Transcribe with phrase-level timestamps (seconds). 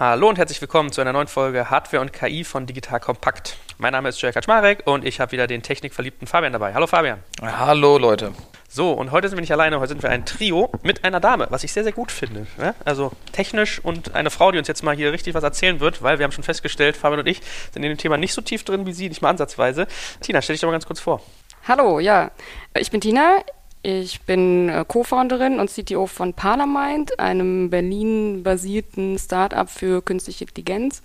[0.00, 3.58] Hallo und herzlich willkommen zu einer neuen Folge Hardware und KI von Digital Kompakt.
[3.76, 6.72] Mein Name ist Jörg Kaczmarek und ich habe wieder den technikverliebten Fabian dabei.
[6.72, 7.18] Hallo Fabian.
[7.42, 8.32] Hallo Leute.
[8.66, 11.48] So, und heute sind wir nicht alleine, heute sind wir ein Trio mit einer Dame,
[11.50, 12.46] was ich sehr, sehr gut finde.
[12.56, 12.74] Ne?
[12.86, 16.18] Also technisch und eine Frau, die uns jetzt mal hier richtig was erzählen wird, weil
[16.18, 18.86] wir haben schon festgestellt, Fabian und ich sind in dem Thema nicht so tief drin
[18.86, 19.86] wie Sie, nicht mal ansatzweise.
[20.22, 21.20] Tina, stell dich doch mal ganz kurz vor.
[21.68, 22.30] Hallo, ja.
[22.74, 23.40] Ich bin Tina.
[23.82, 31.00] Ich bin äh, Co-Founderin und CTO von Paramind, einem Berlin-basierten Startup für künstliche Intelligenz.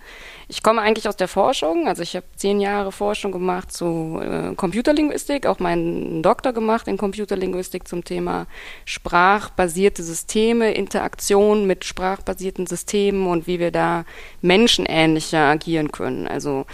[0.48, 4.54] Ich komme eigentlich aus der Forschung, also ich habe zehn Jahre Forschung gemacht zu äh,
[4.54, 8.46] Computerlinguistik, auch meinen Doktor gemacht in Computerlinguistik zum Thema
[8.84, 14.04] sprachbasierte Systeme, Interaktion mit sprachbasierten Systemen und wie wir da
[14.42, 16.28] menschenähnlicher agieren können.
[16.28, 16.66] Also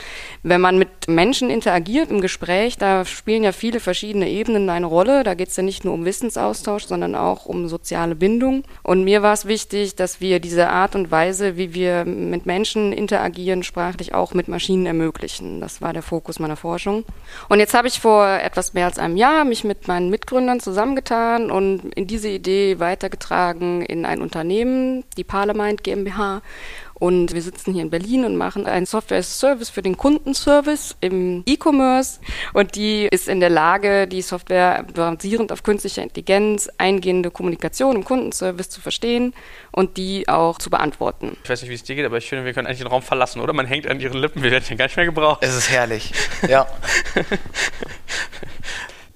[0.43, 5.23] wenn man mit Menschen interagiert im Gespräch, da spielen ja viele verschiedene Ebenen eine Rolle.
[5.23, 8.65] Da geht es ja nicht nur um Wissensaustausch, sondern auch um soziale Bindung.
[8.83, 12.93] Und mir war es wichtig, dass wir diese Art und Weise, wie wir mit Menschen
[12.93, 15.61] interagieren, sprachlich auch mit Maschinen ermöglichen.
[15.61, 17.05] Das war der Fokus meiner Forschung.
[17.49, 21.51] Und jetzt habe ich vor etwas mehr als einem Jahr mich mit meinen Mitgründern zusammengetan
[21.51, 26.43] und in diese Idee weitergetragen in ein Unternehmen, die Parliament GmbH,
[27.03, 32.21] und wir sitzen hier in Berlin und machen ein Software-Service für den Kundenservice im E-Commerce.
[32.53, 38.05] Und die ist in der Lage, die Software basierend auf künstlicher Intelligenz eingehende Kommunikation im
[38.05, 39.35] Kundenservice zu verstehen
[39.73, 41.37] und die auch zu beantworten.
[41.43, 43.03] Ich weiß nicht, wie es dir geht, aber ich finde, wir können eigentlich den Raum
[43.03, 43.53] verlassen, oder?
[43.53, 45.43] Man hängt an ihren Lippen, wir werden hier gar nicht mehr gebraucht.
[45.43, 46.13] Es ist herrlich.
[46.49, 46.69] Ja.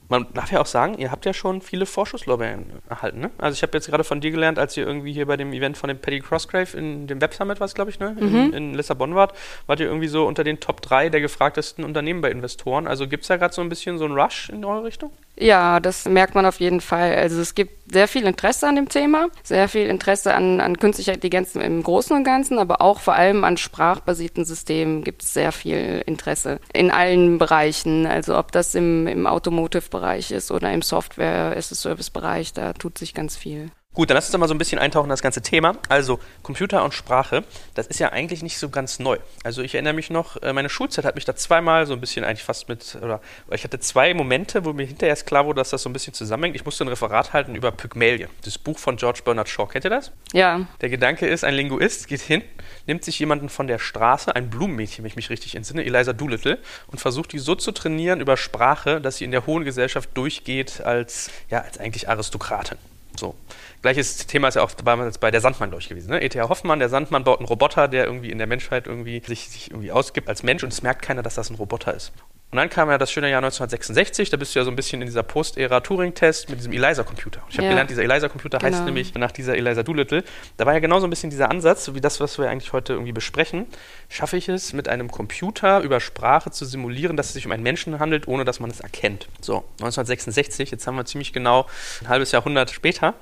[0.09, 3.31] Man darf ja auch sagen, ihr habt ja schon viele Vorschusslorbeeren erhalten, ne?
[3.39, 5.77] Also ich habe jetzt gerade von dir gelernt, als ihr irgendwie hier bei dem Event
[5.77, 8.17] von dem Paddy Crossgrave in dem Web Summit war glaube ich, ne?
[8.21, 8.55] In, mhm.
[8.55, 12.31] in, Lissabon wart, wart ihr irgendwie so unter den Top 3 der gefragtesten Unternehmen bei
[12.31, 12.87] Investoren.
[12.87, 15.11] Also gibt es da gerade so ein bisschen so einen Rush in eure Richtung?
[15.39, 17.15] Ja, das merkt man auf jeden Fall.
[17.15, 21.13] Also es gibt sehr viel Interesse an dem Thema, sehr viel Interesse an, an künstlicher
[21.13, 25.53] Intelligenz im Großen und Ganzen, aber auch vor allem an sprachbasierten Systemen gibt es sehr
[25.53, 28.07] viel Interesse in allen Bereichen.
[28.07, 33.71] Also ob das im, im Automotive-Bereich ist oder im Software-as-a-Service-Bereich, da tut sich ganz viel.
[33.97, 35.79] Gut, dann lass uns doch mal so ein bisschen eintauchen in das ganze Thema.
[35.89, 39.17] Also Computer und Sprache, das ist ja eigentlich nicht so ganz neu.
[39.43, 42.23] Also ich erinnere mich noch, äh, meine Schulzeit hat mich da zweimal so ein bisschen
[42.23, 45.71] eigentlich fast mit, oder ich hatte zwei Momente, wo mir hinterher erst klar wurde, dass
[45.71, 46.57] das so ein bisschen zusammenhängt.
[46.57, 49.67] Ich musste ein Referat halten über Pygmalion, das Buch von George Bernard Shaw.
[49.67, 50.13] Kennt ihr das?
[50.35, 50.67] Ja.
[50.83, 52.43] Der Gedanke ist, ein Linguist geht hin,
[52.87, 56.59] nimmt sich jemanden von der Straße, ein Blumenmädchen, wenn ich mich richtig entsinne, Eliza Doolittle,
[56.89, 60.83] und versucht die so zu trainieren über Sprache, dass sie in der hohen Gesellschaft durchgeht
[60.83, 62.77] als, ja, als eigentlich Aristokratin.
[63.19, 63.35] So.
[63.83, 66.11] Gleiches Thema ist ja auch bei der Sandmann, glaube ich, gewesen.
[66.11, 66.23] Ne?
[66.23, 66.49] E.T.A.
[66.49, 69.93] Hoffmann, der Sandmann baut einen Roboter, der irgendwie in der Menschheit irgendwie sich, sich irgendwie
[69.93, 72.13] ausgibt als Mensch und es merkt keiner, dass das ein Roboter ist.
[72.53, 75.03] Und dann kam ja das schöne Jahr 1966, da bist du ja so ein bisschen
[75.03, 77.43] in dieser Post-Ära Turing-Test mit diesem ELISA-Computer.
[77.51, 77.71] Ich habe ja.
[77.71, 78.73] gelernt, dieser ELISA-Computer genau.
[78.73, 80.23] heißt nämlich nach dieser Eliza Doolittle.
[80.57, 82.93] Da war ja genau so ein bisschen dieser Ansatz, wie das, was wir eigentlich heute
[82.93, 83.67] irgendwie besprechen.
[84.09, 87.65] Schaffe ich es, mit einem Computer über Sprache zu simulieren, dass es sich um einen
[87.65, 89.27] Menschen handelt, ohne dass man es erkennt.
[89.41, 91.67] So, 1966, jetzt haben wir ziemlich genau
[92.01, 93.15] ein halbes Jahrhundert später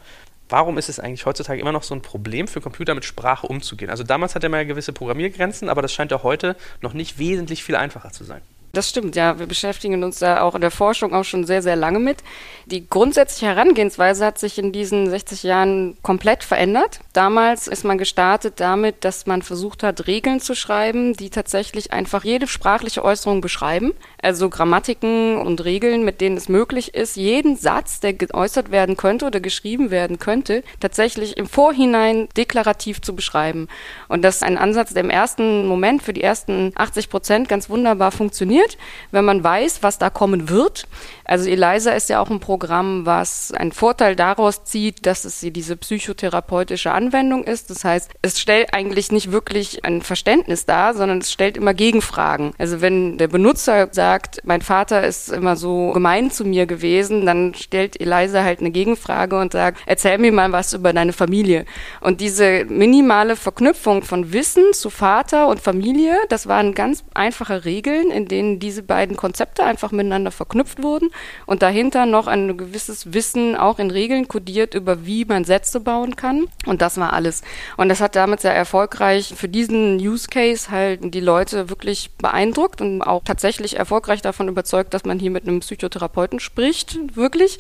[0.51, 3.91] warum ist es eigentlich heutzutage immer noch so ein Problem für Computer mit Sprache umzugehen?
[3.91, 7.65] Also damals hat er mal gewisse Programmiergrenzen, aber das scheint ja heute noch nicht wesentlich
[7.65, 8.43] viel einfacher zu sein.
[8.75, 9.39] Das stimmt, ja.
[9.39, 12.19] Wir beschäftigen uns da auch in der Forschung auch schon sehr, sehr lange mit.
[12.67, 16.99] Die grundsätzliche Herangehensweise hat sich in diesen 60 Jahren komplett verändert.
[17.13, 22.25] Damals ist man gestartet damit, dass man versucht hat, Regeln zu schreiben, die tatsächlich einfach
[22.25, 23.93] jede sprachliche Äußerung beschreiben.
[24.21, 29.27] Also Grammatiken und Regeln, mit denen es möglich ist, jeden Satz, der geäußert werden könnte
[29.27, 33.69] oder geschrieben werden könnte, tatsächlich im Vorhinein deklarativ zu beschreiben.
[34.09, 37.71] Und das ist ein Ansatz, der im ersten Moment für die ersten 80 Prozent ganz
[37.71, 38.79] wunderbar funktioniert funktioniert,
[39.11, 40.87] wenn man weiß, was da kommen wird.
[41.25, 45.77] Also ELISA ist ja auch ein Programm, was einen Vorteil daraus zieht, dass es diese
[45.77, 47.71] psychotherapeutische Anwendung ist.
[47.71, 52.53] Das heißt, es stellt eigentlich nicht wirklich ein Verständnis dar, sondern es stellt immer Gegenfragen.
[52.59, 57.55] Also wenn der Benutzer sagt, mein Vater ist immer so gemein zu mir gewesen, dann
[57.55, 61.65] stellt ELISA halt eine Gegenfrage und sagt, erzähl mir mal was über deine Familie.
[62.01, 68.11] Und diese minimale Verknüpfung von Wissen zu Vater und Familie, das waren ganz einfache Regeln,
[68.11, 71.11] in denen diese beiden Konzepte einfach miteinander verknüpft wurden
[71.47, 76.17] und dahinter noch ein gewisses Wissen auch in Regeln kodiert über wie man Sätze bauen
[76.17, 77.43] kann und das war alles.
[77.77, 82.81] Und das hat damit sehr erfolgreich für diesen Use Case halt die Leute wirklich beeindruckt
[82.81, 87.59] und auch tatsächlich erfolgreich davon überzeugt, dass man hier mit einem Psychotherapeuten spricht, wirklich.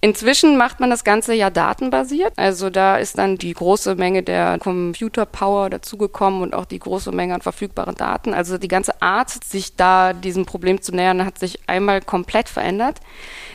[0.00, 2.32] Inzwischen macht man das Ganze ja datenbasiert.
[2.36, 7.10] Also da ist dann die große Menge der Computer Power dazugekommen und auch die große
[7.12, 8.34] Menge an verfügbaren Daten.
[8.34, 13.00] Also die ganze Art, sich da diesem Problem zu nähern, hat sich einmal komplett verändert.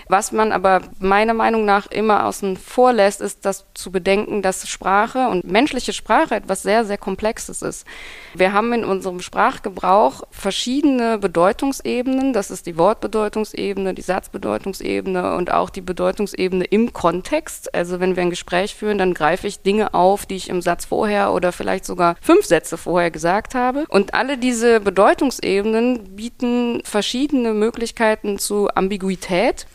[0.07, 4.67] Was man aber meiner Meinung nach immer außen vor lässt, ist das zu bedenken, dass
[4.67, 7.85] Sprache und menschliche Sprache etwas sehr, sehr Komplexes ist.
[8.33, 12.33] Wir haben in unserem Sprachgebrauch verschiedene Bedeutungsebenen.
[12.33, 17.73] Das ist die Wortbedeutungsebene, die Satzbedeutungsebene und auch die Bedeutungsebene im Kontext.
[17.73, 20.85] Also wenn wir ein Gespräch führen, dann greife ich Dinge auf, die ich im Satz
[20.85, 23.85] vorher oder vielleicht sogar fünf Sätze vorher gesagt habe.
[23.87, 26.52] Und alle diese Bedeutungsebenen bieten
[26.83, 29.67] verschiedene Möglichkeiten zu Ambiguität.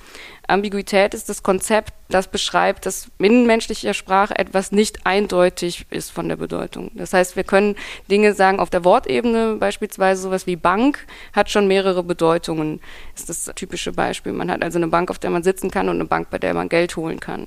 [0.49, 6.29] Ambiguität ist das Konzept, das beschreibt, dass in menschlicher Sprache etwas nicht eindeutig ist von
[6.29, 6.91] der Bedeutung.
[6.95, 7.77] Das heißt, wir können
[8.11, 12.81] Dinge sagen auf der Wortebene, beispielsweise sowas wie Bank hat schon mehrere Bedeutungen.
[13.13, 14.33] Das ist das typische Beispiel.
[14.33, 16.55] Man hat also eine Bank, auf der man sitzen kann und eine Bank, bei der
[16.55, 17.47] man Geld holen kann.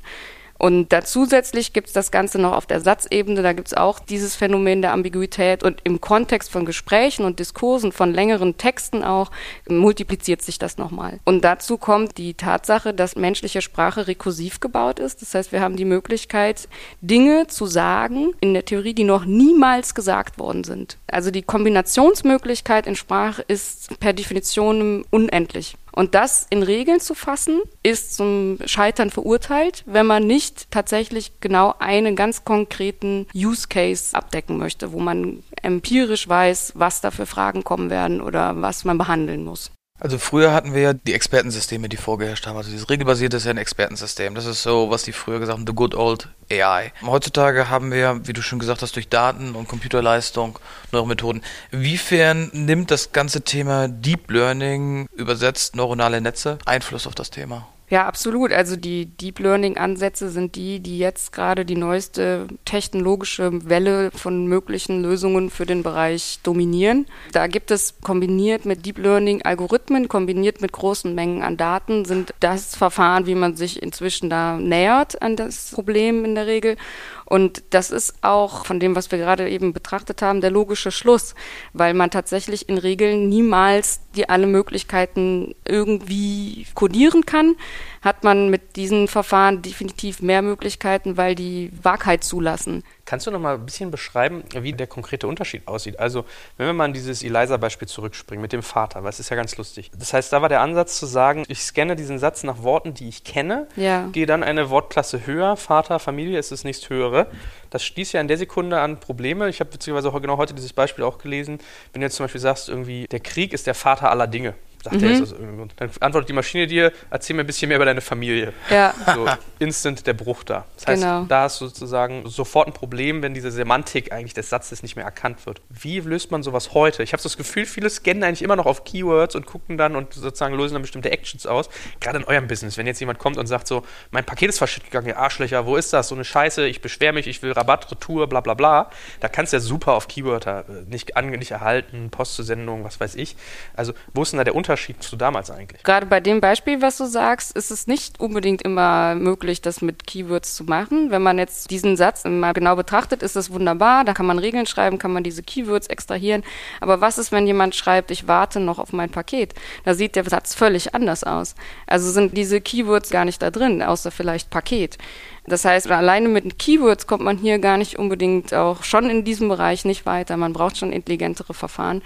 [0.61, 3.97] Und da zusätzlich gibt es das Ganze noch auf der Satzebene, da gibt es auch
[3.97, 9.31] dieses Phänomen der Ambiguität und im Kontext von Gesprächen und Diskursen, von längeren Texten auch,
[9.67, 11.19] multipliziert sich das nochmal.
[11.23, 15.23] Und dazu kommt die Tatsache, dass menschliche Sprache rekursiv gebaut ist.
[15.23, 16.69] Das heißt, wir haben die Möglichkeit,
[17.01, 20.99] Dinge zu sagen in der Theorie, die noch niemals gesagt worden sind.
[21.07, 25.75] Also die Kombinationsmöglichkeit in Sprache ist per Definition unendlich.
[25.91, 31.75] Und das in Regeln zu fassen, ist zum Scheitern verurteilt, wenn man nicht tatsächlich genau
[31.79, 37.63] einen ganz konkreten Use Case abdecken möchte, wo man empirisch weiß, was da für Fragen
[37.63, 39.71] kommen werden oder was man behandeln muss.
[40.01, 42.57] Also früher hatten wir ja die Expertensysteme, die vorgeherrscht haben.
[42.57, 44.33] Also dieses regelbasierte ist ja ein Expertensystem.
[44.33, 46.91] Das ist so, was die früher gesagt haben, the good old AI.
[47.03, 50.57] Heutzutage haben wir, wie du schon gesagt hast, durch Daten und Computerleistung
[50.91, 51.43] neue Methoden.
[51.69, 57.67] Wiefern nimmt das ganze Thema Deep Learning, übersetzt neuronale Netze, Einfluss auf das Thema?
[57.91, 58.53] Ja, absolut.
[58.53, 65.01] Also die Deep Learning-Ansätze sind die, die jetzt gerade die neueste technologische Welle von möglichen
[65.01, 67.05] Lösungen für den Bereich dominieren.
[67.33, 72.77] Da gibt es kombiniert mit Deep Learning-Algorithmen, kombiniert mit großen Mengen an Daten, sind das
[72.77, 76.77] Verfahren, wie man sich inzwischen da nähert an das Problem in der Regel.
[77.25, 81.35] Und das ist auch von dem, was wir gerade eben betrachtet haben, der logische Schluss,
[81.73, 87.55] weil man tatsächlich in Regeln niemals die alle Möglichkeiten irgendwie kodieren kann
[88.01, 92.83] hat man mit diesen Verfahren definitiv mehr Möglichkeiten, weil die Wahrheit zulassen.
[93.11, 95.99] Kannst du noch mal ein bisschen beschreiben, wie der konkrete Unterschied aussieht?
[95.99, 96.23] Also,
[96.55, 99.91] wenn wir mal an dieses Eliza-Beispiel zurückspringen mit dem Vater, was ist ja ganz lustig.
[99.99, 103.09] Das heißt, da war der Ansatz zu sagen, ich scanne diesen Satz nach Worten, die
[103.09, 104.07] ich kenne, ja.
[104.13, 107.27] gehe dann eine Wortklasse höher, Vater, Familie ist das nächsthöhere.
[107.69, 109.49] Das stieß ja in der Sekunde an Probleme.
[109.49, 111.59] Ich habe beziehungsweise genau heute dieses Beispiel auch gelesen.
[111.91, 114.95] Wenn du jetzt zum Beispiel sagst, irgendwie, der Krieg ist der Vater aller Dinge sagt
[114.95, 115.03] mhm.
[115.03, 115.73] er jetzt aus irgendeinem Grund.
[115.77, 118.53] Dann antwortet die Maschine dir, erzähl mir ein bisschen mehr über deine Familie.
[118.69, 118.93] Ja.
[119.13, 119.27] So
[119.59, 120.65] instant der Bruch da.
[120.75, 121.25] Das heißt, genau.
[121.25, 125.45] da ist sozusagen sofort ein Problem, wenn diese Semantik eigentlich des Satzes nicht mehr erkannt
[125.45, 125.61] wird.
[125.69, 127.03] Wie löst man sowas heute?
[127.03, 129.95] Ich habe so das Gefühl, viele scannen eigentlich immer noch auf Keywords und gucken dann
[129.95, 131.69] und sozusagen lösen dann bestimmte Actions aus.
[131.99, 134.91] Gerade in eurem Business, wenn jetzt jemand kommt und sagt so, mein Paket ist verschüttet
[134.91, 136.07] gegangen, ihr Arschlöcher, wo ist das?
[136.07, 138.89] So eine Scheiße, ich beschwere mich, ich will Rabatt, Retour, bla bla bla.
[139.19, 143.35] Da kannst du ja super auf Keywörter äh, nicht, nicht erhalten, Postzusendung, was weiß ich.
[143.75, 145.83] Also wo ist denn da der Unterschied zu damals eigentlich?
[145.83, 150.05] Gerade bei dem Beispiel, was du sagst, ist es nicht unbedingt immer möglich, das mit
[150.05, 151.11] Keywords zu machen.
[151.11, 154.05] Wenn man jetzt diesen Satz mal genau betrachtet, ist es wunderbar.
[154.05, 156.43] Da kann man Regeln schreiben, kann man diese Keywords extrahieren.
[156.79, 159.53] Aber was ist, wenn jemand schreibt, ich warte noch auf mein Paket?
[159.83, 161.55] Da sieht der Satz völlig anders aus.
[161.87, 164.97] Also sind diese Keywords gar nicht da drin, außer vielleicht Paket.
[165.45, 169.49] Das heißt, alleine mit Keywords kommt man hier gar nicht unbedingt auch schon in diesem
[169.49, 170.37] Bereich nicht weiter.
[170.37, 172.01] Man braucht schon intelligentere Verfahren.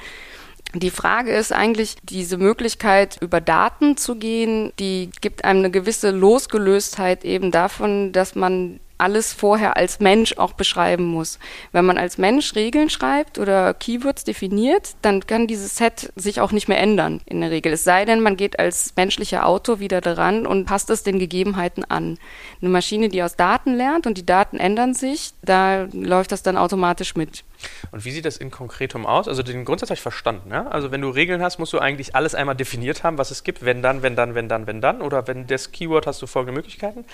[0.79, 6.11] Die Frage ist eigentlich, diese Möglichkeit, über Daten zu gehen, die gibt einem eine gewisse
[6.11, 11.39] Losgelöstheit eben davon, dass man alles vorher als Mensch auch beschreiben muss.
[11.71, 16.51] Wenn man als Mensch Regeln schreibt oder Keywords definiert, dann kann dieses Set sich auch
[16.51, 17.73] nicht mehr ändern in der Regel.
[17.73, 21.83] Es sei denn, man geht als menschlicher Autor wieder daran und passt es den Gegebenheiten
[21.85, 22.17] an.
[22.61, 26.57] Eine Maschine, die aus Daten lernt und die Daten ändern sich, da läuft das dann
[26.57, 27.43] automatisch mit.
[27.91, 29.27] Und wie sieht das in konkretum aus?
[29.27, 30.51] Also den Grundsatz habe ich verstanden.
[30.51, 30.67] Ja?
[30.67, 33.65] Also wenn du Regeln hast, musst du eigentlich alles einmal definiert haben, was es gibt.
[33.65, 35.01] Wenn dann, wenn dann, wenn dann, wenn dann.
[35.01, 37.05] Oder wenn das Keyword hast du folgende Möglichkeiten.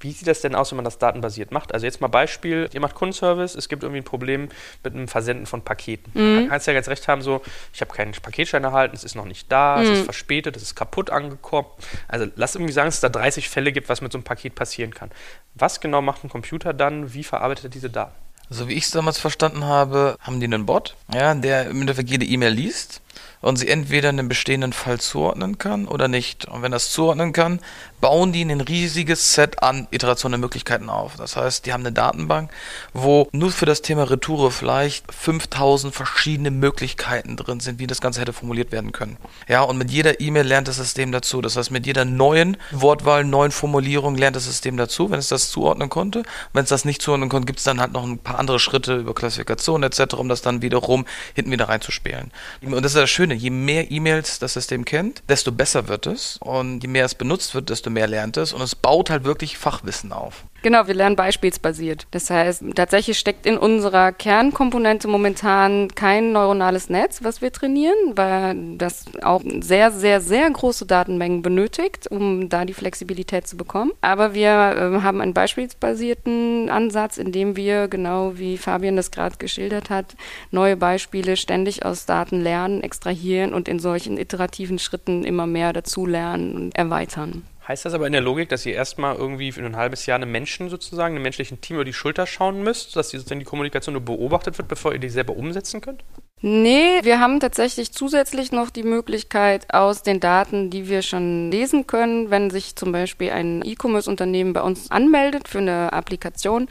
[0.00, 1.72] Wie sieht das denn aus, wenn man das datenbasiert macht?
[1.72, 4.48] Also jetzt mal Beispiel, ihr macht Kundenservice, es gibt irgendwie ein Problem
[4.84, 6.12] mit dem Versenden von Paketen.
[6.14, 6.48] Mhm.
[6.48, 7.40] Kannst ja ganz recht haben, so,
[7.72, 9.82] ich habe keinen Paketschein erhalten, es ist noch nicht da, mhm.
[9.84, 11.68] es ist verspätet, es ist kaputt angekommen.
[12.08, 14.54] Also lass irgendwie sagen, dass es da 30 Fälle gibt, was mit so einem Paket
[14.54, 15.10] passieren kann.
[15.54, 17.14] Was genau macht ein Computer dann?
[17.14, 18.14] Wie verarbeitet er diese Daten?
[18.50, 22.10] So wie ich es damals verstanden habe, haben die einen Bot, ja, der im Endeffekt
[22.10, 23.00] jede E-Mail liest
[23.40, 26.46] und sie entweder einen bestehenden Fall zuordnen kann oder nicht.
[26.46, 27.60] Und wenn das zuordnen kann,
[28.00, 31.16] bauen die ein riesiges Set an Iterationen Möglichkeiten auf.
[31.16, 32.50] Das heißt, die haben eine Datenbank,
[32.92, 38.20] wo nur für das Thema Retoure vielleicht 5000 verschiedene Möglichkeiten drin sind, wie das Ganze
[38.20, 39.16] hätte formuliert werden können.
[39.48, 41.40] Ja, und mit jeder E-Mail lernt das System dazu.
[41.40, 45.50] Das heißt, mit jeder neuen Wortwahl, neuen Formulierung lernt das System dazu, wenn es das
[45.50, 46.22] zuordnen konnte.
[46.52, 48.96] Wenn es das nicht zuordnen konnte, gibt es dann halt noch ein paar andere Schritte
[48.96, 52.30] über Klassifikation etc., um das dann wiederum hinten wieder reinzuspielen.
[52.62, 56.38] Und das ist das Schöne, je mehr E-Mails das System kennt, desto besser wird es.
[56.38, 58.52] Und je mehr es benutzt wird, desto mehr lernt es.
[58.52, 60.44] Und es baut halt wirklich Fachwissen auf.
[60.66, 62.08] Genau, wir lernen beispielsbasiert.
[62.10, 68.76] Das heißt, tatsächlich steckt in unserer Kernkomponente momentan kein neuronales Netz, was wir trainieren, weil
[68.76, 73.92] das auch sehr, sehr, sehr große Datenmengen benötigt, um da die Flexibilität zu bekommen.
[74.00, 79.36] Aber wir äh, haben einen beispielsbasierten Ansatz, in dem wir, genau wie Fabian das gerade
[79.36, 80.16] geschildert hat,
[80.50, 86.56] neue Beispiele ständig aus Daten lernen, extrahieren und in solchen iterativen Schritten immer mehr dazulernen
[86.56, 87.44] und erweitern.
[87.68, 90.30] Heißt das aber in der Logik, dass ihr erstmal irgendwie für ein halbes Jahr einem
[90.30, 94.04] Menschen sozusagen, einem menschlichen Team über die Schulter schauen müsst, dass die, die Kommunikation nur
[94.04, 96.04] beobachtet wird, bevor ihr die selber umsetzen könnt?
[96.42, 101.86] Nee, wir haben tatsächlich zusätzlich noch die Möglichkeit aus den Daten, die wir schon lesen
[101.86, 106.68] können, wenn sich zum Beispiel ein E-Commerce-Unternehmen bei uns anmeldet für eine Applikation,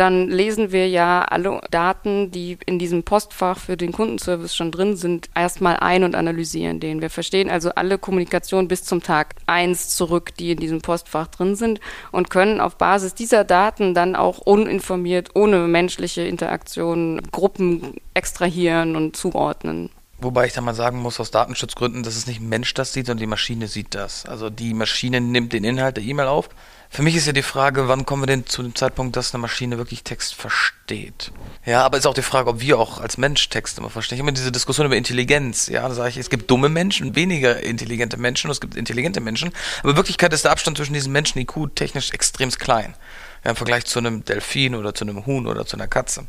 [0.00, 4.96] dann lesen wir ja alle Daten, die in diesem Postfach für den Kundenservice schon drin
[4.96, 7.02] sind, erstmal ein und analysieren den.
[7.02, 11.54] Wir verstehen also alle Kommunikation bis zum Tag eins zurück, die in diesem Postfach drin
[11.54, 11.80] sind
[12.12, 19.16] und können auf Basis dieser Daten dann auch uninformiert, ohne menschliche Interaktion Gruppen extrahieren und
[19.16, 19.90] zuordnen.
[20.22, 23.06] Wobei ich da mal sagen muss, aus Datenschutzgründen, dass es nicht ein Mensch das sieht,
[23.06, 24.24] sondern die Maschine sieht das.
[24.26, 26.48] Also die Maschine nimmt den Inhalt der E-Mail auf,
[26.92, 29.40] für mich ist ja die Frage, wann kommen wir denn zu dem Zeitpunkt, dass eine
[29.40, 31.30] Maschine wirklich Text versteht?
[31.64, 34.16] Ja, aber ist auch die Frage, ob wir auch als Mensch Text immer verstehen.
[34.16, 35.68] Ich habe immer diese Diskussion über Intelligenz.
[35.68, 39.20] Ja, da sage ich, es gibt dumme Menschen, weniger intelligente Menschen und es gibt intelligente
[39.20, 39.52] Menschen.
[39.80, 42.96] Aber in Wirklichkeit ist der Abstand zwischen diesen Menschen IQ technisch extrem klein.
[43.44, 46.26] Ja, Im Vergleich zu einem Delfin oder zu einem Huhn oder zu einer Katze.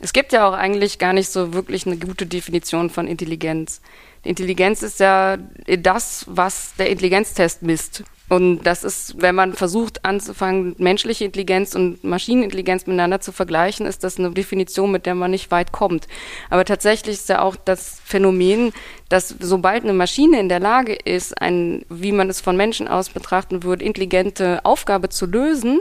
[0.00, 3.80] Es gibt ja auch eigentlich gar nicht so wirklich eine gute Definition von Intelligenz.
[4.22, 5.38] Intelligenz ist ja
[5.78, 8.04] das, was der Intelligenztest misst.
[8.28, 14.04] Und das ist, wenn man versucht anzufangen, menschliche Intelligenz und Maschinenintelligenz miteinander zu vergleichen, ist
[14.04, 16.06] das eine Definition, mit der man nicht weit kommt.
[16.48, 18.72] Aber tatsächlich ist ja auch das Phänomen,
[19.08, 23.08] dass sobald eine Maschine in der Lage ist, ein, wie man es von Menschen aus
[23.08, 25.80] betrachten würde, intelligente Aufgabe zu lösen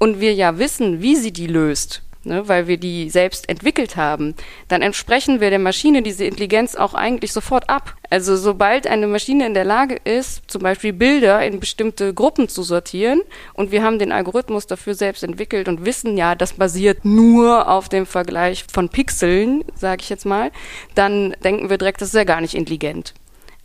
[0.00, 4.34] und wir ja wissen, wie sie die löst, ne, weil wir die selbst entwickelt haben,
[4.68, 7.96] dann entsprechen wir der Maschine diese Intelligenz auch eigentlich sofort ab.
[8.10, 12.62] Also sobald eine Maschine in der Lage ist, zum Beispiel Bilder in bestimmte Gruppen zu
[12.62, 13.20] sortieren
[13.54, 17.88] und wir haben den Algorithmus dafür selbst entwickelt und wissen ja, das basiert nur auf
[17.88, 20.50] dem Vergleich von Pixeln, sage ich jetzt mal,
[20.94, 23.14] dann denken wir direkt, das ist ja gar nicht intelligent.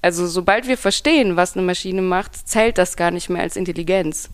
[0.01, 4.29] Also sobald wir verstehen, was eine Maschine macht, zählt das gar nicht mehr als Intelligenz.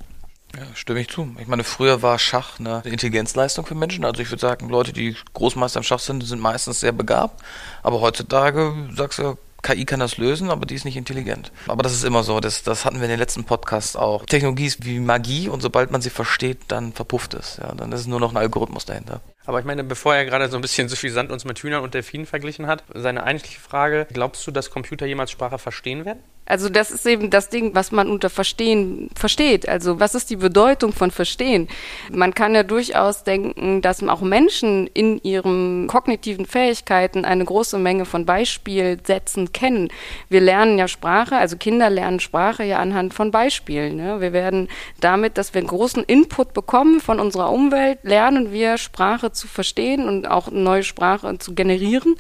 [0.57, 1.35] Ja, stimme ich zu.
[1.39, 4.05] Ich meine, früher war Schach eine Intelligenzleistung für Menschen.
[4.05, 7.43] Also ich würde sagen, Leute, die Großmeister im Schach sind, sind meistens sehr begabt.
[7.83, 11.51] Aber heutzutage sagst du, KI kann das lösen, aber die ist nicht intelligent.
[11.67, 14.23] Aber das ist immer so, das, das hatten wir in den letzten Podcasts auch.
[14.25, 17.57] Technologie ist wie Magie und sobald man sie versteht, dann verpufft es.
[17.57, 19.21] Ja, dann ist es nur noch ein Algorithmus dahinter.
[19.47, 22.27] Aber ich meine, bevor er gerade so ein bisschen suffisant uns mit Hühnern und Delfinen
[22.27, 26.19] verglichen hat, seine eigentliche Frage, glaubst du, dass Computer jemals Sprache verstehen werden?
[26.45, 29.67] Also das ist eben das Ding, was man unter Verstehen versteht.
[29.67, 31.67] Also was ist die Bedeutung von Verstehen?
[32.11, 38.05] Man kann ja durchaus denken, dass auch Menschen in ihren kognitiven Fähigkeiten eine große Menge
[38.05, 39.89] von Beispielsätzen kennen.
[40.29, 43.95] Wir lernen ja Sprache, also Kinder lernen Sprache ja anhand von Beispielen.
[43.95, 44.21] Ne?
[44.21, 44.67] Wir werden
[44.99, 50.07] damit, dass wir einen großen Input bekommen von unserer Umwelt, lernen wir Sprache zu verstehen
[50.07, 52.15] und auch neue Sprache zu generieren.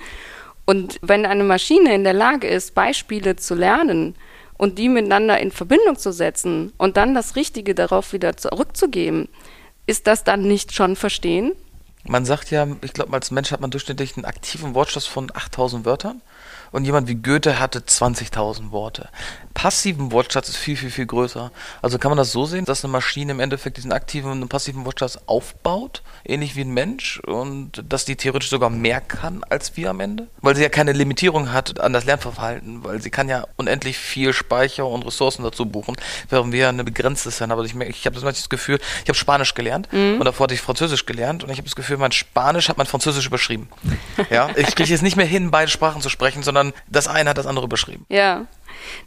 [0.65, 4.15] Und wenn eine Maschine in der Lage ist, Beispiele zu lernen
[4.57, 9.29] und die miteinander in Verbindung zu setzen und dann das Richtige darauf wieder zurückzugeben,
[9.85, 11.51] ist das dann nicht schon Verstehen?
[12.07, 15.85] Man sagt ja, ich glaube, als Mensch hat man durchschnittlich einen aktiven Wortschatz von 8000
[15.85, 16.21] Wörtern
[16.71, 19.09] und jemand wie Goethe hatte 20.000 Worte.
[19.53, 21.51] Passiven Wortschatz ist viel, viel, viel größer.
[21.81, 24.85] Also kann man das so sehen, dass eine Maschine im Endeffekt diesen aktiven und passiven
[24.85, 29.89] Wortschatz aufbaut, ähnlich wie ein Mensch, und dass die theoretisch sogar mehr kann als wir
[29.89, 30.27] am Ende?
[30.41, 34.33] Weil sie ja keine Limitierung hat an das Lernverhalten, weil sie kann ja unendlich viel
[34.33, 35.95] Speicher und Ressourcen dazu buchen,
[36.29, 37.51] während wir eine begrenzte sind.
[37.51, 40.17] Aber ich, ich habe das Gefühl, ich habe Spanisch gelernt mhm.
[40.19, 42.87] und davor hatte ich Französisch gelernt und ich habe das Gefühl, mein Spanisch hat mein
[42.87, 43.69] Französisch überschrieben.
[44.29, 46.54] ja, ich kriege es nicht mehr hin, beide Sprachen zu sprechen, sondern
[46.89, 48.05] das eine hat das andere beschrieben.
[48.09, 48.47] Ja.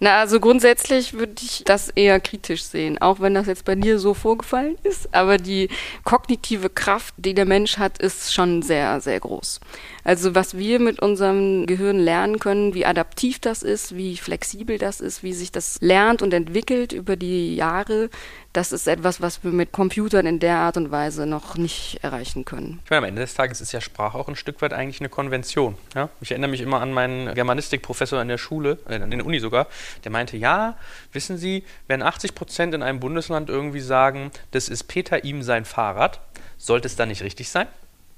[0.01, 3.99] Na, also grundsätzlich würde ich das eher kritisch sehen, auch wenn das jetzt bei dir
[3.99, 5.15] so vorgefallen ist.
[5.15, 5.69] Aber die
[6.05, 9.61] kognitive Kraft, die der Mensch hat, ist schon sehr, sehr groß.
[10.05, 15.01] Also was wir mit unserem Gehirn lernen können, wie adaptiv das ist, wie flexibel das
[15.01, 18.11] ist, wie sich das lernt und entwickelt über die Jahre,
[18.59, 22.45] das ist etwas, was wir mit Computern in der Art und Weise noch nicht erreichen
[22.45, 22.81] können.
[22.83, 25.09] Ich meine, am Ende des Tages ist ja Sprache auch ein Stück weit eigentlich eine
[25.09, 25.77] Konvention.
[25.95, 26.09] Ja?
[26.21, 29.69] Ich erinnere mich immer an meinen Germanistikprofessor in der Schule, äh, in der Uni sogar,
[30.03, 30.77] der meinte, ja,
[31.13, 35.65] wissen Sie, wenn 80 Prozent in einem Bundesland irgendwie sagen, das ist Peter ihm sein
[35.65, 36.19] Fahrrad,
[36.57, 37.69] sollte es dann nicht richtig sein?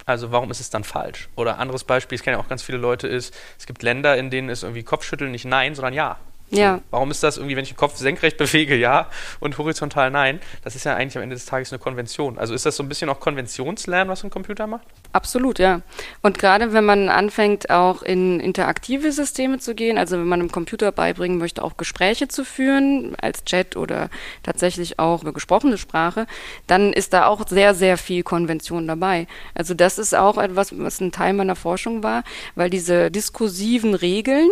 [0.06, 1.28] Also warum ist es dann falsch?
[1.36, 4.30] Oder anderes Beispiel, es kennen ja auch ganz viele Leute, ist, es gibt Länder, in
[4.30, 6.16] denen es irgendwie Kopfschütteln nicht Nein, sondern Ja.
[6.50, 6.80] Ja.
[6.90, 9.08] Warum ist das irgendwie, wenn ich den Kopf senkrecht bewege, ja,
[9.40, 10.40] und horizontal nein?
[10.62, 12.38] Das ist ja eigentlich am Ende des Tages eine Konvention.
[12.38, 14.86] Also ist das so ein bisschen auch Konventionslernen, was ein Computer macht?
[15.12, 15.80] Absolut, ja.
[16.22, 20.52] Und gerade wenn man anfängt, auch in interaktive Systeme zu gehen, also wenn man einem
[20.52, 24.08] Computer beibringen möchte, auch Gespräche zu führen, als Chat oder
[24.44, 26.28] tatsächlich auch eine gesprochene Sprache,
[26.68, 29.26] dann ist da auch sehr, sehr viel Konvention dabei.
[29.52, 32.22] Also das ist auch etwas, was ein Teil meiner Forschung war,
[32.54, 34.48] weil diese diskursiven Regeln,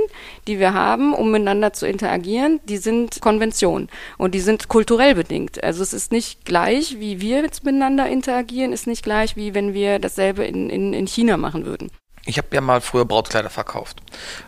[0.49, 5.63] die wir haben, um miteinander zu interagieren, die sind Konvention und die sind kulturell bedingt.
[5.63, 9.73] Also es ist nicht gleich, wie wir jetzt miteinander interagieren, ist nicht gleich, wie wenn
[9.73, 11.91] wir dasselbe in, in, in China machen würden.
[12.27, 14.01] Ich habe ja mal früher Brautkleider verkauft.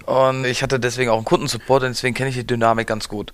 [0.06, 3.32] Und ich hatte deswegen auch einen Kundensupport und deswegen kenne ich die Dynamik ganz gut.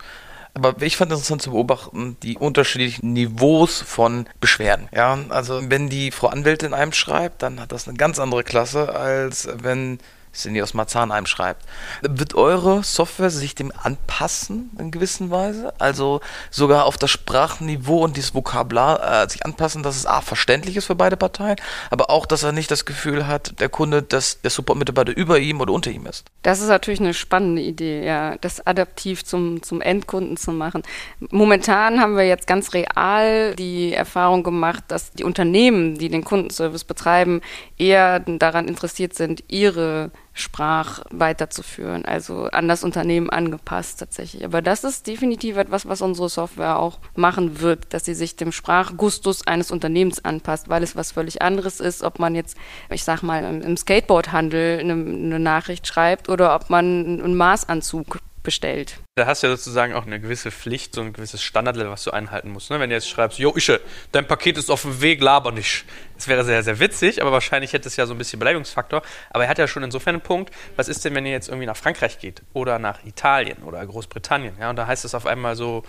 [0.55, 4.89] Aber ich fand interessant zu beobachten, die unterschiedlichen Niveaus von Beschwerden.
[4.95, 8.95] Ja, also wenn die Frau Anwältin einem schreibt, dann hat das eine ganz andere Klasse,
[8.95, 9.99] als wenn
[10.37, 11.65] Cindy aus Marzahn schreibt.
[12.03, 15.73] Wird eure Software sich dem anpassen in gewisser Weise?
[15.79, 20.77] Also sogar auf das Sprachniveau und dieses Vokabular äh, sich anpassen, dass es A, verständlich
[20.77, 21.57] ist für beide Parteien,
[21.91, 25.61] aber auch, dass er nicht das Gefühl hat, der Kunde, dass der Support-Mitarbeiter über ihm
[25.61, 26.27] oder unter ihm ist.
[26.43, 30.83] Das ist natürlich eine spannende Idee, ja, das adaptiv zum, zum Endkunden zu machen.
[31.31, 36.85] Momentan haben wir jetzt ganz real die Erfahrung gemacht, dass die Unternehmen, die den Kundenservice
[36.85, 37.41] betreiben,
[37.79, 44.45] eher daran interessiert sind, ihre Sprach weiterzuführen, also an das Unternehmen angepasst tatsächlich.
[44.45, 48.53] Aber das ist definitiv etwas, was unsere Software auch machen wird, dass sie sich dem
[48.53, 52.59] Sprachgustus eines Unternehmens anpasst, weil es was völlig anderes ist, ob man jetzt,
[52.91, 59.01] ich sag mal, im Skateboardhandel eine, eine Nachricht schreibt oder ob man einen Maßanzug bestellt.
[59.19, 62.11] Da hast du ja sozusagen auch eine gewisse Pflicht, so ein gewisses Standardlevel, was du
[62.11, 62.71] einhalten musst.
[62.71, 62.79] Ne?
[62.81, 63.81] Wenn du jetzt schreibst, Jo, Ische,
[64.13, 65.87] dein Paket ist auf dem Weg, laber nicht.
[66.17, 69.01] Das wäre sehr, sehr witzig, aber wahrscheinlich hätte es ja so ein bisschen Beleidigungsfaktor.
[69.31, 71.65] Aber er hat ja schon insofern einen Punkt, was ist denn, wenn ihr jetzt irgendwie
[71.65, 74.55] nach Frankreich geht oder nach Italien oder Großbritannien?
[74.61, 75.83] Ja, und da heißt es auf einmal so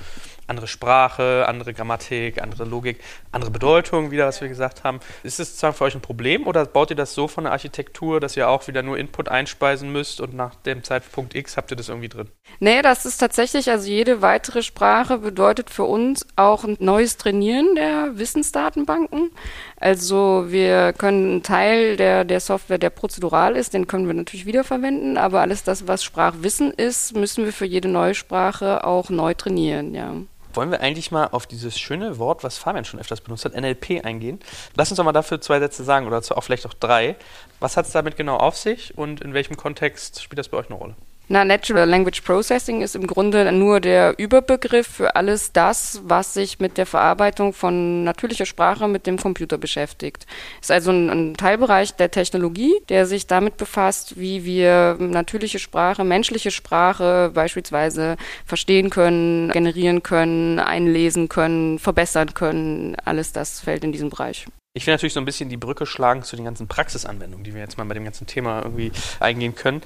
[0.47, 3.01] andere Sprache, andere Grammatik, andere Logik,
[3.33, 5.01] andere Bedeutung, wieder, was wir gesagt haben.
[5.23, 8.21] Ist das sozusagen für euch ein Problem oder baut ihr das so von der Architektur,
[8.21, 11.77] dass ihr auch wieder nur Input einspeisen müsst und nach dem Zeitpunkt X habt ihr
[11.77, 12.29] das irgendwie drin?
[12.59, 17.75] Nee, das ist tatsächlich, also jede weitere Sprache bedeutet für uns auch ein neues Trainieren
[17.75, 19.31] der Wissensdatenbanken.
[19.79, 24.45] Also wir können einen Teil der, der Software, der prozedural ist, den können wir natürlich
[24.45, 29.33] wiederverwenden, aber alles das, was Sprachwissen ist, müssen wir für jede neue Sprache auch neu
[29.33, 30.13] trainieren, ja.
[30.53, 34.03] Wollen wir eigentlich mal auf dieses schöne Wort, was Fabian schon öfters benutzt hat, NLP
[34.03, 34.39] eingehen?
[34.75, 37.15] Lass uns doch mal dafür zwei Sätze sagen oder auch vielleicht auch drei.
[37.59, 40.67] Was hat es damit genau auf sich und in welchem Kontext spielt das bei euch
[40.67, 40.95] eine Rolle?
[41.29, 46.59] Na, Natural Language Processing ist im Grunde nur der Überbegriff für alles das, was sich
[46.59, 50.25] mit der Verarbeitung von natürlicher Sprache mit dem Computer beschäftigt.
[50.61, 56.05] Ist also ein, ein Teilbereich der Technologie, der sich damit befasst, wie wir natürliche Sprache,
[56.05, 62.95] menschliche Sprache beispielsweise verstehen können, generieren können, einlesen können, verbessern können.
[63.03, 64.45] Alles das fällt in diesen Bereich.
[64.73, 67.59] Ich will natürlich so ein bisschen die Brücke schlagen zu den ganzen Praxisanwendungen, die wir
[67.59, 69.81] jetzt mal bei dem ganzen Thema irgendwie eingehen können.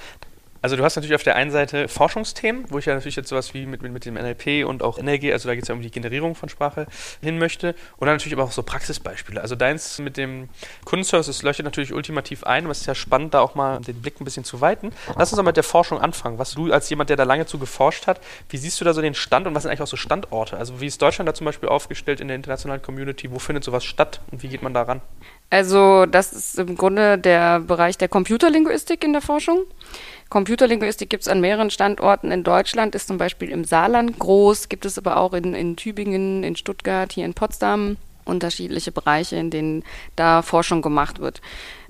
[0.61, 3.53] Also du hast natürlich auf der einen Seite Forschungsthemen, wo ich ja natürlich jetzt sowas
[3.53, 5.81] wie mit, mit, mit dem NLP und auch NLG, also da geht es ja um
[5.81, 6.85] die Generierung von Sprache,
[7.21, 7.75] hin möchte.
[7.97, 9.41] Und dann natürlich aber auch so Praxisbeispiele.
[9.41, 10.49] Also deins mit dem
[10.85, 14.25] Kundenservice, leuchtet natürlich ultimativ ein, was ist ja spannend, da auch mal den Blick ein
[14.25, 14.91] bisschen zu weiten.
[15.17, 16.37] Lass uns doch mit der Forschung anfangen.
[16.37, 19.01] Was du als jemand, der da lange zu geforscht hat, wie siehst du da so
[19.01, 20.57] den Stand und was sind eigentlich auch so Standorte?
[20.57, 23.31] Also wie ist Deutschland da zum Beispiel aufgestellt in der internationalen Community?
[23.31, 25.01] Wo findet sowas statt und wie geht man da ran?
[25.49, 29.65] Also das ist im Grunde der Bereich der Computerlinguistik in der Forschung.
[30.31, 34.85] Computerlinguistik gibt es an mehreren Standorten in Deutschland, ist zum Beispiel im Saarland groß, gibt
[34.85, 37.97] es aber auch in, in Tübingen, in Stuttgart, hier in Potsdam
[38.31, 39.83] unterschiedliche Bereiche, in denen
[40.15, 41.41] da Forschung gemacht wird.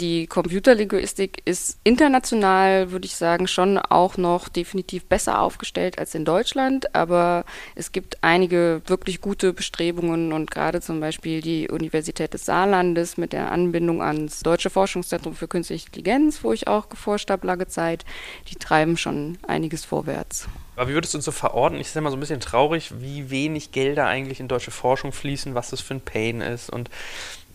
[0.02, 6.26] Die Computerlinguistik ist international, würde ich sagen, schon auch noch definitiv besser aufgestellt als in
[6.26, 12.46] Deutschland, aber es gibt einige wirklich gute Bestrebungen und gerade zum Beispiel die Universität des
[12.46, 17.46] Saarlandes mit der Anbindung ans Deutsche Forschungszentrum für Künstliche Intelligenz, wo ich auch geforscht habe
[17.46, 18.04] lange Zeit,
[18.50, 20.48] die treiben schon einiges vorwärts.
[20.76, 21.80] Aber wie würdest du uns so verorten?
[21.80, 25.54] Ich sehe immer so ein bisschen traurig, wie wenig Gelder eigentlich in deutsche Forschung fließen,
[25.54, 26.90] was das für ein Pain ist und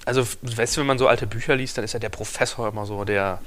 [0.07, 2.87] also, weißt du, wenn man so alte Bücher liest, dann ist ja der Professor immer
[2.87, 3.41] so, der,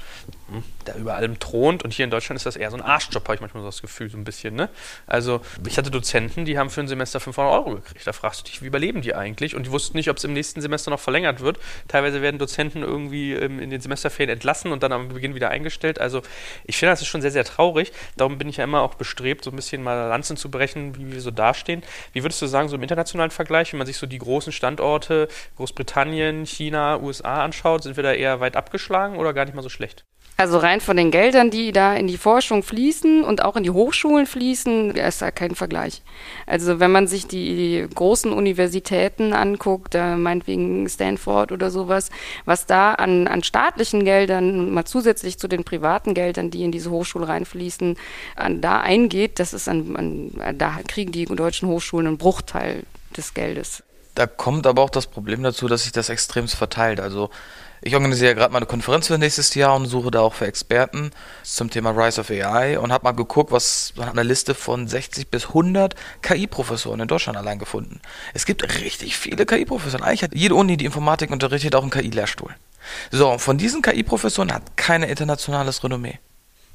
[0.86, 1.84] der über allem thront.
[1.84, 3.82] Und hier in Deutschland ist das eher so ein Arschjob, habe ich manchmal so das
[3.82, 4.54] Gefühl, so ein bisschen.
[4.54, 4.68] Ne?
[5.06, 8.06] Also, ich hatte Dozenten, die haben für ein Semester 500 Euro gekriegt.
[8.06, 9.54] Da fragst du dich, wie überleben die eigentlich?
[9.54, 11.58] Und die wussten nicht, ob es im nächsten Semester noch verlängert wird.
[11.88, 16.00] Teilweise werden Dozenten irgendwie ähm, in den Semesterferien entlassen und dann am Beginn wieder eingestellt.
[16.00, 16.22] Also,
[16.64, 17.92] ich finde, das ist schon sehr, sehr traurig.
[18.16, 21.12] Darum bin ich ja immer auch bestrebt, so ein bisschen mal Lanzen zu brechen, wie
[21.12, 21.82] wir so dastehen.
[22.12, 25.28] Wie würdest du sagen, so im internationalen Vergleich, wenn man sich so die großen Standorte,
[25.56, 29.68] Großbritannien, China, USA anschaut, sind wir da eher weit abgeschlagen oder gar nicht mal so
[29.68, 30.04] schlecht?
[30.36, 33.70] Also rein von den Geldern, die da in die Forschung fließen und auch in die
[33.70, 36.00] Hochschulen fließen, ist da kein Vergleich.
[36.46, 42.08] Also wenn man sich die großen Universitäten anguckt, äh, meinetwegen Stanford oder sowas,
[42.46, 46.90] was da an, an staatlichen Geldern, mal zusätzlich zu den privaten Geldern, die in diese
[46.90, 47.98] Hochschule reinfließen,
[48.36, 53.34] an, da eingeht, das ist an, an, da kriegen die deutschen Hochschulen einen Bruchteil des
[53.34, 53.82] Geldes.
[54.14, 57.00] Da kommt aber auch das Problem dazu, dass sich das extremst verteilt.
[57.00, 57.30] Also
[57.82, 61.10] ich organisiere gerade mal eine Konferenz für nächstes Jahr und suche da auch für Experten
[61.42, 64.86] zum Thema Rise of AI und habe mal geguckt, was man hat eine Liste von
[64.86, 68.00] 60 bis 100 KI-Professoren in Deutschland allein gefunden.
[68.34, 70.04] Es gibt richtig viele KI-Professoren.
[70.04, 72.54] Eigentlich hat jede Uni, die Informatik unterrichtet, auch einen KI-Lehrstuhl.
[73.10, 76.18] So, von diesen KI-Professoren hat keine internationales Renommee.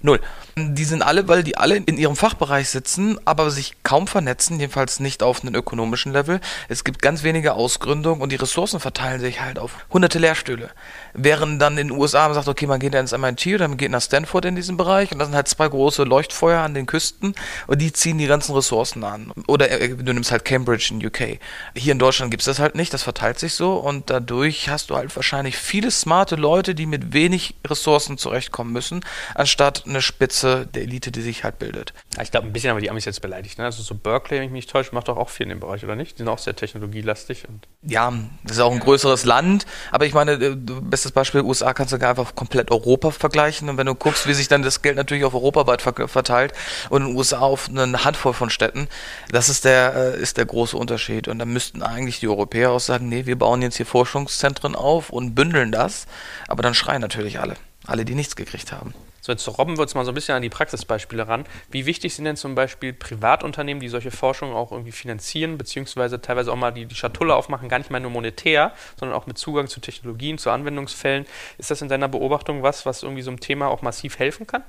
[0.02, 0.20] Null.
[0.58, 5.00] Die sind alle, weil die alle in ihrem Fachbereich sitzen, aber sich kaum vernetzen, jedenfalls
[5.00, 6.42] nicht auf einem ökonomischen Level.
[6.70, 10.70] Es gibt ganz wenige Ausgründungen und die Ressourcen verteilen sich halt auf hunderte Lehrstühle.
[11.18, 13.92] Während dann in den USA man sagt, okay, man geht ins MIT oder man geht
[13.92, 17.36] nach Stanford in diesem Bereich und da sind halt zwei große Leuchtfeuer an den Küsten
[17.68, 19.32] und die ziehen die ganzen Ressourcen an.
[19.48, 21.40] Oder äh, du nimmst halt Cambridge in UK.
[21.76, 24.90] Hier in Deutschland gibt es das halt nicht, das verteilt sich so und dadurch hast
[24.90, 30.68] du halt wahrscheinlich viele smarte Leute, die mit wenig Ressourcen zurechtkommen müssen, anstatt eine Spitze
[30.74, 31.94] der Elite, die sich halt bildet.
[32.16, 33.58] Ja, ich glaube, ein bisschen haben wir die Amis jetzt beleidigt.
[33.58, 33.66] Ne?
[33.66, 35.84] Also so Berkeley, wenn ich mich nicht täusche, macht doch auch viel in dem Bereich,
[35.84, 36.14] oder nicht?
[36.14, 37.44] Die sind auch sehr technologielastig.
[37.84, 40.56] Ja, das ist auch ein größeres Land, aber ich meine, äh,
[41.06, 43.70] bestes Beispiel, USA kannst du gar einfach komplett Europa vergleichen.
[43.70, 46.54] Und wenn du guckst, wie sich dann das Geld natürlich auf europaweit verteilt
[46.90, 48.88] und in den USA auf eine Handvoll von Städten,
[49.30, 51.28] das ist der, äh, ist der große Unterschied.
[51.28, 55.10] Und da müssten eigentlich die Europäer auch sagen, nee, wir bauen jetzt hier Forschungszentren auf
[55.10, 56.08] und bündeln das,
[56.48, 58.94] aber dann schreien natürlich alle, alle, die nichts gekriegt haben.
[59.26, 61.46] So, jetzt robben wir uns mal so ein bisschen an die Praxisbeispiele ran.
[61.72, 66.52] Wie wichtig sind denn zum Beispiel Privatunternehmen, die solche Forschung auch irgendwie finanzieren, beziehungsweise teilweise
[66.52, 69.68] auch mal die, die Schatulle aufmachen, gar nicht mal nur monetär, sondern auch mit Zugang
[69.68, 71.26] zu Technologien, zu Anwendungsfällen.
[71.58, 74.64] Ist das in deiner Beobachtung was, was irgendwie so einem Thema auch massiv helfen kann?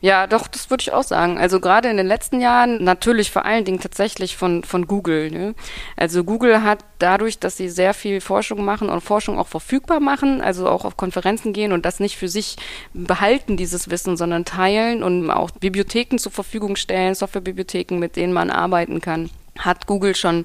[0.00, 1.38] Ja, doch, das würde ich auch sagen.
[1.38, 5.28] Also gerade in den letzten Jahren natürlich vor allen Dingen tatsächlich von, von Google.
[5.32, 5.56] Ne?
[5.96, 10.40] Also Google hat dadurch, dass sie sehr viel Forschung machen und Forschung auch verfügbar machen,
[10.40, 12.56] also auch auf Konferenzen gehen und das nicht für sich
[12.94, 18.50] behalten, dieses Wissen, sondern teilen und auch Bibliotheken zur Verfügung stellen, Softwarebibliotheken, mit denen man
[18.50, 20.44] arbeiten kann, hat Google schon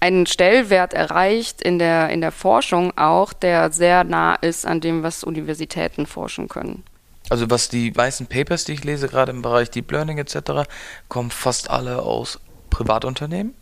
[0.00, 5.02] einen Stellwert erreicht in der, in der Forschung auch, der sehr nah ist an dem,
[5.02, 6.82] was Universitäten forschen können.
[7.32, 10.68] Also was die meisten Papers, die ich lese, gerade im Bereich Deep Learning etc.,
[11.08, 13.54] kommen fast alle aus Privatunternehmen.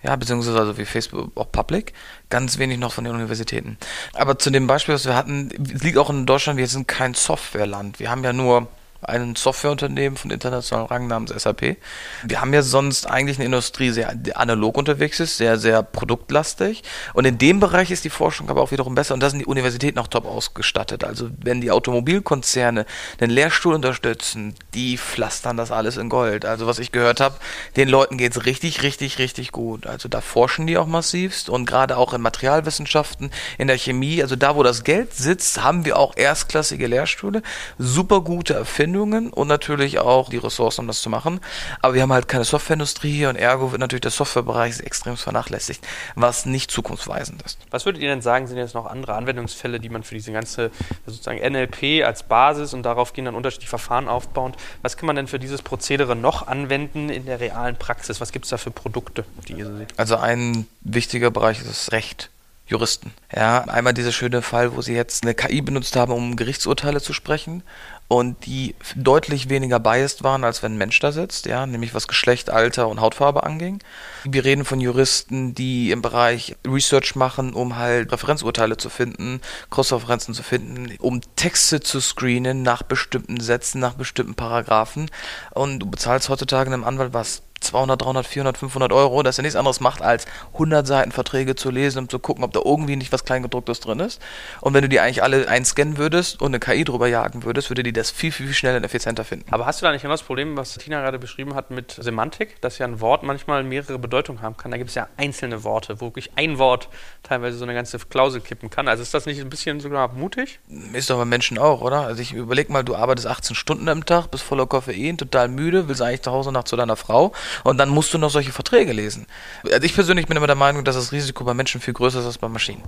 [0.00, 1.92] Ja, beziehungsweise also wie Facebook auch Public,
[2.30, 3.78] ganz wenig noch von den Universitäten.
[4.14, 7.98] Aber zu dem Beispiel, was wir hatten, liegt auch in Deutschland, wir sind kein Softwareland.
[7.98, 8.68] Wir haben ja nur
[9.02, 11.76] ein Softwareunternehmen von internationalen Rang namens SAP.
[12.24, 16.82] Wir haben ja sonst eigentlich eine Industrie, sehr analog unterwegs ist, sehr, sehr produktlastig.
[17.14, 19.46] Und in dem Bereich ist die Forschung aber auch wiederum besser und da sind die
[19.46, 21.04] Universitäten auch top ausgestattet.
[21.04, 22.86] Also wenn die Automobilkonzerne
[23.20, 26.44] den Lehrstuhl unterstützen, die pflastern das alles in Gold.
[26.44, 27.36] Also was ich gehört habe,
[27.76, 29.86] den Leuten geht es richtig, richtig, richtig gut.
[29.86, 34.36] Also da forschen die auch massivst und gerade auch in Materialwissenschaften, in der Chemie, also
[34.36, 37.42] da, wo das Geld sitzt, haben wir auch erstklassige Lehrstühle,
[37.78, 41.40] super gute Erfindungen Erfindungen und natürlich auch die Ressourcen, um das zu machen.
[41.82, 45.84] Aber wir haben halt keine Softwareindustrie hier und ergo wird natürlich der Softwarebereich extrem vernachlässigt,
[46.14, 47.58] was nicht zukunftsweisend ist.
[47.70, 50.70] Was würdet ihr denn sagen, sind jetzt noch andere Anwendungsfälle, die man für diese ganze
[51.04, 54.52] sozusagen NLP als Basis und darauf gehen dann unterschiedliche Verfahren aufbauen?
[54.82, 58.20] Was kann man denn für dieses Prozedere noch anwenden in der realen Praxis?
[58.20, 59.98] Was gibt es da für Produkte, die ihr so seht?
[59.98, 62.30] Also ein wichtiger Bereich ist das Recht.
[62.68, 63.12] Juristen.
[63.34, 67.12] Ja, einmal dieser schöne Fall, wo sie jetzt eine KI benutzt haben, um Gerichtsurteile zu
[67.12, 67.62] sprechen
[68.08, 72.06] und die deutlich weniger biased waren, als wenn ein Mensch da sitzt, ja, nämlich was
[72.06, 73.80] Geschlecht, Alter und Hautfarbe anging.
[74.24, 79.40] Wir reden von Juristen, die im Bereich Research machen, um halt Referenzurteile zu finden,
[79.70, 85.10] Cross-Referenzen zu finden, um Texte zu screenen nach bestimmten Sätzen, nach bestimmten Paragraphen.
[85.52, 89.56] Und du bezahlst heutzutage einem Anwalt was 200, 300, 400, 500 Euro, dass er nichts
[89.56, 93.12] anderes macht, als 100 Seiten Verträge zu lesen, um zu gucken, ob da irgendwie nicht
[93.12, 94.20] was Kleingedrucktes drin ist.
[94.60, 97.82] Und wenn du die eigentlich alle einscannen würdest und eine KI drüber jagen würdest, würde
[97.82, 99.52] die das viel, viel, viel schneller und effizienter finden.
[99.52, 102.60] Aber hast du da nicht immer das Problem, was Tina gerade beschrieben hat mit Semantik,
[102.60, 104.70] dass ja ein Wort manchmal mehrere Bedeutungen haben kann?
[104.70, 106.88] Da gibt es ja einzelne Worte, wo wirklich ein Wort
[107.22, 108.88] teilweise so eine ganze Klausel kippen kann.
[108.88, 110.60] Also ist das nicht ein bisschen sogar mutig?
[110.92, 112.02] Ist doch bei Menschen auch, oder?
[112.02, 115.88] Also ich überleg mal, du arbeitest 18 Stunden am Tag, bist voller Koffein, total müde,
[115.88, 117.32] willst eigentlich zu Hause nach zu deiner Frau
[117.64, 119.26] und dann musst du noch solche Verträge lesen.
[119.64, 122.26] Also ich persönlich bin immer der Meinung, dass das Risiko bei Menschen viel größer ist
[122.26, 122.82] als bei Maschinen.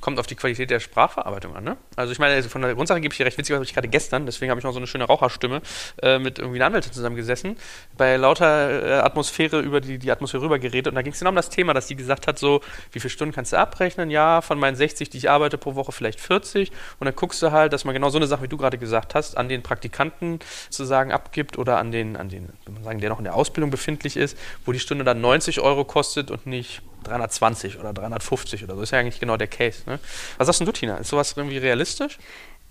[0.00, 1.76] Kommt auf die Qualität der Sprachverarbeitung an, ne?
[1.96, 4.26] Also ich meine, von der Grundsache gebe ich dir recht witzig, habe ich gerade gestern,
[4.26, 5.62] deswegen habe ich noch so eine schöne Raucherstimme
[6.02, 7.56] äh, mit irgendwie einer Anwältin zusammengesessen,
[7.96, 11.30] bei lauter äh, Atmosphäre über die, die Atmosphäre rüber geredet und da ging es genau
[11.30, 12.60] um das Thema, dass die gesagt hat, so,
[12.92, 14.10] wie viele Stunden kannst du abrechnen?
[14.10, 17.52] Ja, von meinen 60, die ich arbeite pro Woche, vielleicht 40 und dann guckst du
[17.52, 20.40] halt, dass man genau so eine Sache, wie du gerade gesagt hast, an den Praktikanten
[20.70, 23.70] sozusagen abgibt oder an den, an den, wenn man sagen, der noch in der Ausbildung
[23.70, 28.74] befindlich ist, wo die Stunde dann 90 Euro kostet und nicht 320 oder 350 oder
[28.74, 28.82] so.
[28.82, 29.65] Ist ja eigentlich genau der Case.
[29.86, 29.98] Ne?
[30.38, 30.96] Was sagst du, Tina?
[30.96, 32.18] Ist sowas irgendwie realistisch?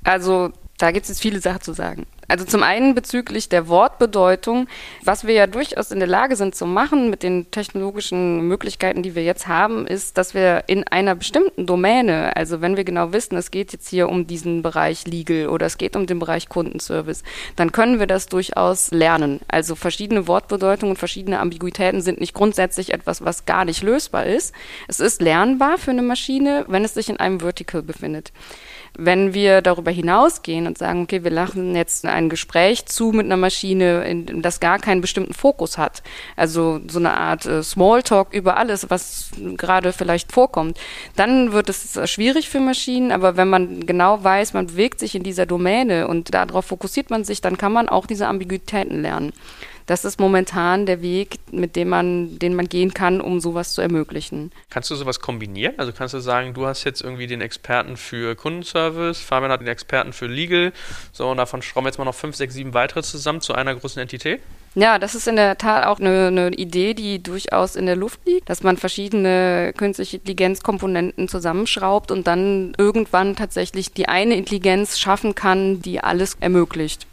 [0.06, 2.06] Also da gibt es jetzt viele Sachen zu sagen.
[2.28, 4.68] Also zum einen bezüglich der Wortbedeutung,
[5.04, 9.14] was wir ja durchaus in der Lage sind zu machen mit den technologischen Möglichkeiten, die
[9.14, 13.38] wir jetzt haben, ist, dass wir in einer bestimmten Domäne, also wenn wir genau wissen,
[13.38, 17.24] es geht jetzt hier um diesen Bereich Legal oder es geht um den Bereich Kundenservice,
[17.56, 19.42] dann können wir das durchaus lernen.
[19.48, 24.54] Also verschiedene Wortbedeutungen und verschiedene Ambiguitäten sind nicht grundsätzlich etwas, was gar nicht lösbar ist.
[24.88, 28.32] Es ist lernbar für eine Maschine, wenn es sich in einem Vertical befindet.
[28.98, 33.38] Wenn wir darüber hinausgehen und sagen, okay, wir lachen jetzt ein Gespräch zu mit einer
[33.38, 36.04] Maschine, in, das gar keinen bestimmten Fokus hat,
[36.36, 40.78] also so eine Art äh, Smalltalk über alles, was gerade vielleicht vorkommt,
[41.16, 45.24] dann wird es schwierig für Maschinen, aber wenn man genau weiß, man bewegt sich in
[45.24, 49.34] dieser Domäne und darauf fokussiert man sich, dann kann man auch diese Ambiguitäten lernen.
[49.86, 53.82] Das ist momentan der Weg, mit dem man, den man gehen kann, um sowas zu
[53.82, 54.52] ermöglichen.
[54.70, 55.76] Kannst du sowas kombinieren?
[55.78, 59.68] Also kannst du sagen, du hast jetzt irgendwie den Experten für Kundenservice, Fabian hat den
[59.68, 60.74] Experten für Legal,
[61.12, 63.76] so und davon schrauben wir jetzt mal noch fünf, sechs, sieben weitere zusammen zu einer
[63.76, 64.42] großen Entität?
[64.78, 68.20] Ja, das ist in der Tat auch eine, eine, Idee, die durchaus in der Luft
[68.26, 75.34] liegt, dass man verschiedene künstliche Intelligenzkomponenten zusammenschraubt und dann irgendwann tatsächlich die eine Intelligenz schaffen
[75.34, 77.08] kann, die alles ermöglicht.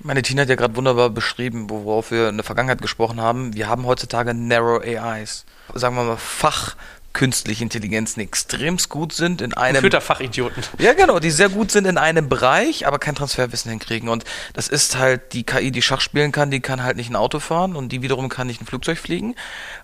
[0.00, 3.54] Meine Tina hat ja gerade wunderbar beschrieben, worauf wir in der Vergangenheit gesprochen haben.
[3.54, 5.44] Wir haben heutzutage Narrow AIs.
[5.74, 6.76] Sagen wir mal Fach
[7.12, 9.90] künstliche Intelligenzen extremst gut sind in einem.
[10.00, 10.62] Fachidioten.
[10.78, 14.08] Ja, genau, die sehr gut sind in einem Bereich, aber kein Transferwissen hinkriegen.
[14.08, 17.16] Und das ist halt die KI, die Schach spielen kann, die kann halt nicht ein
[17.16, 19.34] Auto fahren und die wiederum kann nicht ein Flugzeug fliegen.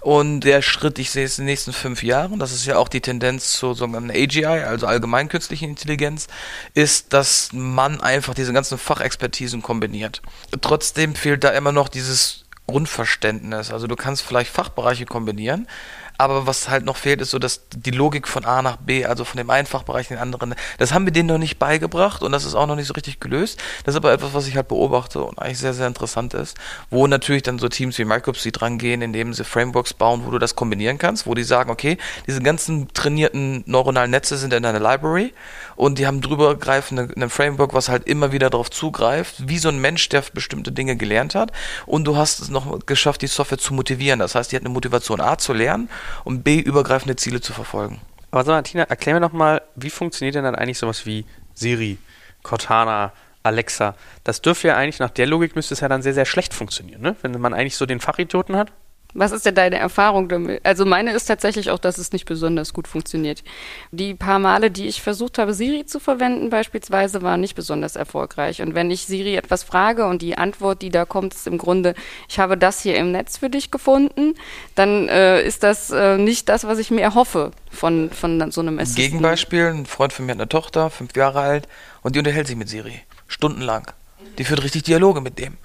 [0.01, 2.89] Und der Schritt, ich sehe es in den nächsten fünf Jahren, das ist ja auch
[2.89, 6.29] die Tendenz zur sogenannten AGI, also allgemein künstliche Intelligenz,
[6.75, 10.23] ist, dass man einfach diese ganzen Fachexpertisen kombiniert.
[10.61, 13.71] Trotzdem fehlt da immer noch dieses Grundverständnis.
[13.71, 15.69] Also du kannst vielleicht Fachbereiche kombinieren,
[16.19, 19.25] aber was halt noch fehlt, ist so, dass die Logik von A nach B, also
[19.25, 22.33] von dem einen Fachbereich in den anderen, das haben wir denen noch nicht beigebracht und
[22.33, 23.61] das ist auch noch nicht so richtig gelöst.
[23.85, 26.57] Das ist aber etwas, was ich halt beobachte und eigentlich sehr, sehr interessant ist,
[26.91, 30.39] wo natürlich dann so Teams wie Microsoft dran gehen, indem sie Frameworks bauen, wo du
[30.39, 34.81] das kombinieren kannst, wo die sagen, okay, diese ganzen trainierten neuronalen Netze sind in einer
[34.81, 35.33] Library
[35.77, 39.81] und die haben drübergreifende ein Framework, was halt immer wieder darauf zugreift, wie so ein
[39.81, 41.53] Mensch, der bestimmte Dinge gelernt hat
[41.87, 44.19] und du hast es noch geschafft, die Software zu motivieren.
[44.19, 45.89] Das heißt, die hat eine Motivation A zu lernen
[46.25, 48.01] und B übergreifende Ziele zu verfolgen.
[48.31, 51.25] Aber sag mal, Tina, erklär mir doch mal, wie funktioniert denn dann eigentlich sowas wie
[51.55, 51.99] Siri,
[52.43, 53.95] Cortana, Alexa?
[54.25, 57.01] Das dürfte ja eigentlich nach der Logik müsste es ja dann sehr, sehr schlecht funktionieren,
[57.01, 57.17] ne?
[57.23, 58.73] Wenn man eigentlich so den Fachidioten hat.
[59.19, 60.61] Was ist denn deine Erfahrung damit?
[60.65, 63.43] Also meine ist tatsächlich auch, dass es nicht besonders gut funktioniert.
[63.91, 68.61] Die paar Male, die ich versucht habe, Siri zu verwenden beispielsweise, waren nicht besonders erfolgreich.
[68.61, 71.95] Und wenn ich Siri etwas frage und die Antwort, die da kommt, ist im Grunde,
[72.29, 74.35] ich habe das hier im Netz für dich gefunden,
[74.75, 78.79] dann äh, ist das äh, nicht das, was ich mir erhoffe von, von so einem
[78.79, 79.07] Assistent.
[79.07, 81.69] Gegenbeispiel, ein Freund von mir hat eine Tochter, fünf Jahre alt,
[82.03, 83.01] und die unterhält sich mit Siri.
[83.29, 83.91] Stundenlang.
[84.37, 85.57] Die führt richtig Dialoge mit dem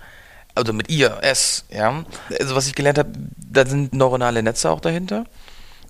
[0.56, 2.04] also mit ihr, S, ja.
[2.40, 5.26] Also was ich gelernt habe, da sind neuronale Netze auch dahinter.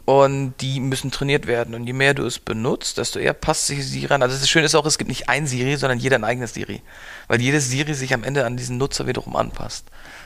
[0.05, 1.75] Und die müssen trainiert werden.
[1.75, 4.23] Und je mehr du es benutzt, desto eher passt sich Siri ran.
[4.23, 6.81] Also das Schöne ist auch, es gibt nicht ein Siri, sondern jeder ein eigenes Siri.
[7.27, 9.85] Weil jedes Siri sich am Ende an diesen Nutzer wiederum anpasst.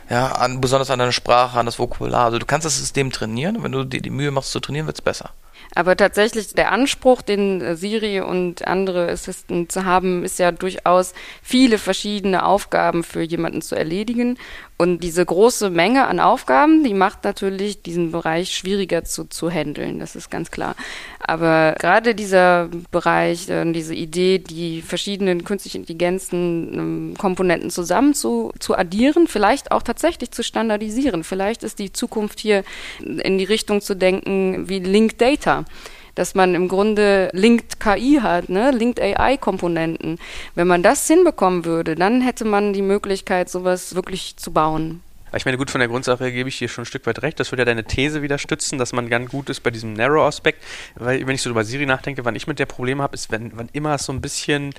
[0.09, 2.25] Ja, an, besonders an deine Sprache, an das Vokabular.
[2.25, 4.87] Also du kannst das System trainieren und wenn du dir die Mühe machst zu trainieren,
[4.87, 5.31] wird es besser.
[5.75, 11.13] Aber tatsächlich der Anspruch, den äh, Siri und andere Assistenten zu haben, ist ja durchaus
[11.43, 14.39] viele verschiedene Aufgaben für jemanden zu erledigen.
[14.77, 19.99] Und diese große Menge an Aufgaben, die macht natürlich diesen Bereich schwieriger zu, zu handeln,
[19.99, 20.75] das ist ganz klar.
[21.19, 28.51] Aber gerade dieser Bereich, äh, diese Idee, die verschiedenen künstlichen Intelligenzen ähm, Komponenten zusammen zu,
[28.59, 31.23] zu addieren, vielleicht auch tatsächlich zu standardisieren.
[31.23, 32.65] Vielleicht ist die Zukunft hier
[32.99, 35.63] in die Richtung zu denken wie Linked Data
[36.15, 38.71] dass man im Grunde Linked KI hat, ne?
[38.71, 40.17] Linked AI-Komponenten.
[40.56, 45.01] Wenn man das hinbekommen würde, dann hätte man die Möglichkeit, sowas wirklich zu bauen.
[45.36, 47.39] Ich meine, gut, von der Grundsache gebe ich dir schon ein Stück weit recht.
[47.39, 50.63] Das würde ja deine These wieder stützen, dass man ganz gut ist bei diesem Narrow-Aspekt.
[50.95, 53.51] Weil, wenn ich so über Siri nachdenke, wann ich mit der Probleme habe, ist, wenn,
[53.56, 54.73] wann immer es so ein bisschen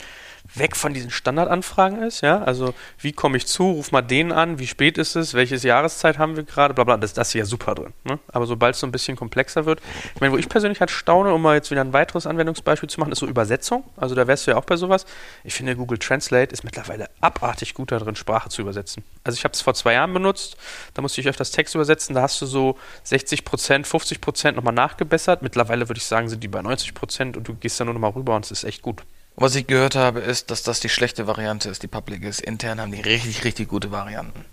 [0.54, 4.59] weg von diesen Standardanfragen ist, ja, also wie komme ich zu, ruf mal den an,
[4.59, 7.44] wie spät ist es, welche Jahreszeit haben wir gerade, bla bla, das, das ist ja
[7.44, 8.18] super drin, ne?
[8.28, 9.80] aber sobald es so ein bisschen komplexer wird,
[10.14, 13.00] ich meine, wo ich persönlich halt staune, um mal jetzt wieder ein weiteres Anwendungsbeispiel zu
[13.00, 15.06] machen, ist so Übersetzung, also da wärst du ja auch bei sowas,
[15.44, 19.52] ich finde Google Translate ist mittlerweile abartig gut darin, Sprache zu übersetzen, also ich habe
[19.52, 20.56] es vor zwei Jahren benutzt,
[20.94, 24.74] da musste ich öfters Text übersetzen, da hast du so 60 Prozent, 50 Prozent nochmal
[24.74, 27.94] nachgebessert, mittlerweile würde ich sagen, sind die bei 90 Prozent und du gehst da nur
[27.94, 29.02] nochmal rüber und es ist echt gut.
[29.38, 32.40] Was ich gehört habe, ist, dass das die schlechte Variante ist, die Public ist.
[32.40, 34.46] Intern haben die richtig, richtig gute Varianten.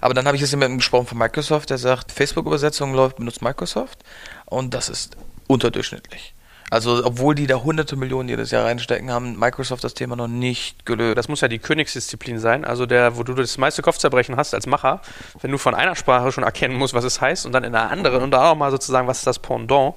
[0.00, 3.40] Aber dann habe ich jetzt mit jemandem gesprochen von Microsoft, der sagt, Facebook-Übersetzung läuft, benutzt
[3.40, 4.02] Microsoft
[4.46, 6.34] und das ist unterdurchschnittlich.
[6.70, 10.86] Also, obwohl die da hunderte Millionen jedes Jahr reinstecken, haben Microsoft das Thema noch nicht
[10.86, 11.18] gelöst.
[11.18, 14.68] Das muss ja die Königsdisziplin sein, also der, wo du das meiste Kopfzerbrechen hast als
[14.68, 15.00] Macher,
[15.40, 17.90] wenn du von einer Sprache schon erkennen musst, was es heißt, und dann in einer
[17.90, 19.96] anderen und dann auch mal sozusagen, was ist das Pendant.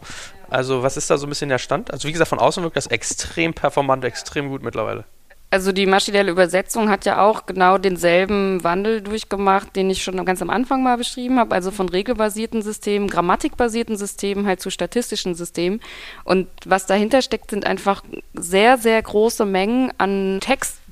[0.50, 1.92] Also, was ist da so ein bisschen der Stand?
[1.92, 5.06] Also, wie gesagt, von außen wirkt das extrem performant, extrem gut mittlerweile.
[5.54, 10.42] Also die maschinelle Übersetzung hat ja auch genau denselben Wandel durchgemacht, den ich schon ganz
[10.42, 15.80] am Anfang mal beschrieben habe, also von regelbasierten Systemen, grammatikbasierten Systemen halt zu statistischen Systemen.
[16.24, 18.02] Und was dahinter steckt, sind einfach
[18.34, 20.40] sehr, sehr große Mengen an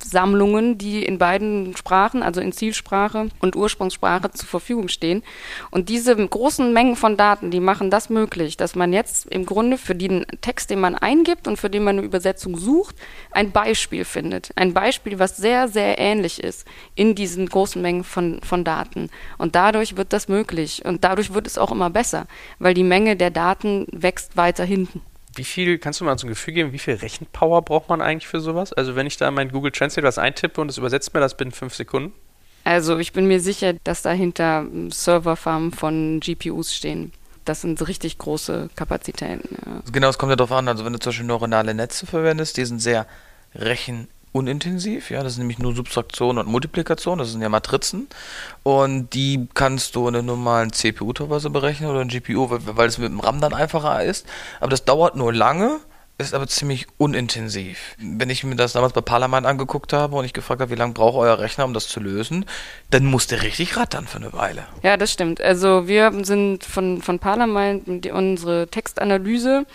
[0.01, 5.23] Textsammlungen, die in beiden Sprachen, also in Zielsprache und Ursprungssprache zur Verfügung stehen.
[5.69, 9.77] Und diese großen Mengen von Daten, die machen das möglich, dass man jetzt im Grunde
[9.77, 12.95] für den Text, den man eingibt und für den man eine Übersetzung sucht,
[13.31, 18.41] ein Beispiel findet ein Beispiel, was sehr, sehr ähnlich ist in diesen großen Mengen von,
[18.41, 19.09] von Daten.
[19.37, 20.83] Und dadurch wird das möglich.
[20.85, 22.27] Und dadurch wird es auch immer besser,
[22.59, 25.01] weil die Menge der Daten wächst weiter hinten.
[25.33, 28.27] Wie viel, kannst du mal so ein Gefühl geben, wie viel Rechenpower braucht man eigentlich
[28.27, 28.73] für sowas?
[28.73, 31.51] Also wenn ich da mein Google Translate was eintippe und es übersetzt mir das binnen
[31.51, 32.13] fünf Sekunden?
[32.63, 37.11] Also ich bin mir sicher, dass dahinter Serverfarmen von GPUs stehen.
[37.45, 39.57] Das sind richtig große Kapazitäten.
[39.65, 39.81] Ja.
[39.91, 40.67] Genau, es kommt ja darauf an.
[40.67, 43.07] Also wenn du zum Beispiel neuronale Netze verwendest, die sind sehr
[43.55, 48.07] rechen unintensiv, ja, das ist nämlich nur Subtraktion und Multiplikation, das sind ja Matrizen.
[48.63, 52.87] Und die kannst du in einem normalen CPU teilweise berechnen oder in GPU, weil, weil
[52.87, 54.25] es mit dem RAM dann einfacher ist,
[54.59, 55.79] aber das dauert nur lange
[56.27, 57.95] ist aber ziemlich unintensiv.
[57.97, 60.93] Wenn ich mir das damals bei Parlament angeguckt habe und ich gefragt habe, wie lange
[60.93, 62.45] braucht euer Rechner, um das zu lösen,
[62.89, 64.65] dann muss der richtig rattern für eine Weile.
[64.83, 65.41] Ja, das stimmt.
[65.41, 69.65] Also wir sind von, von Parlament, unsere Textanalyse,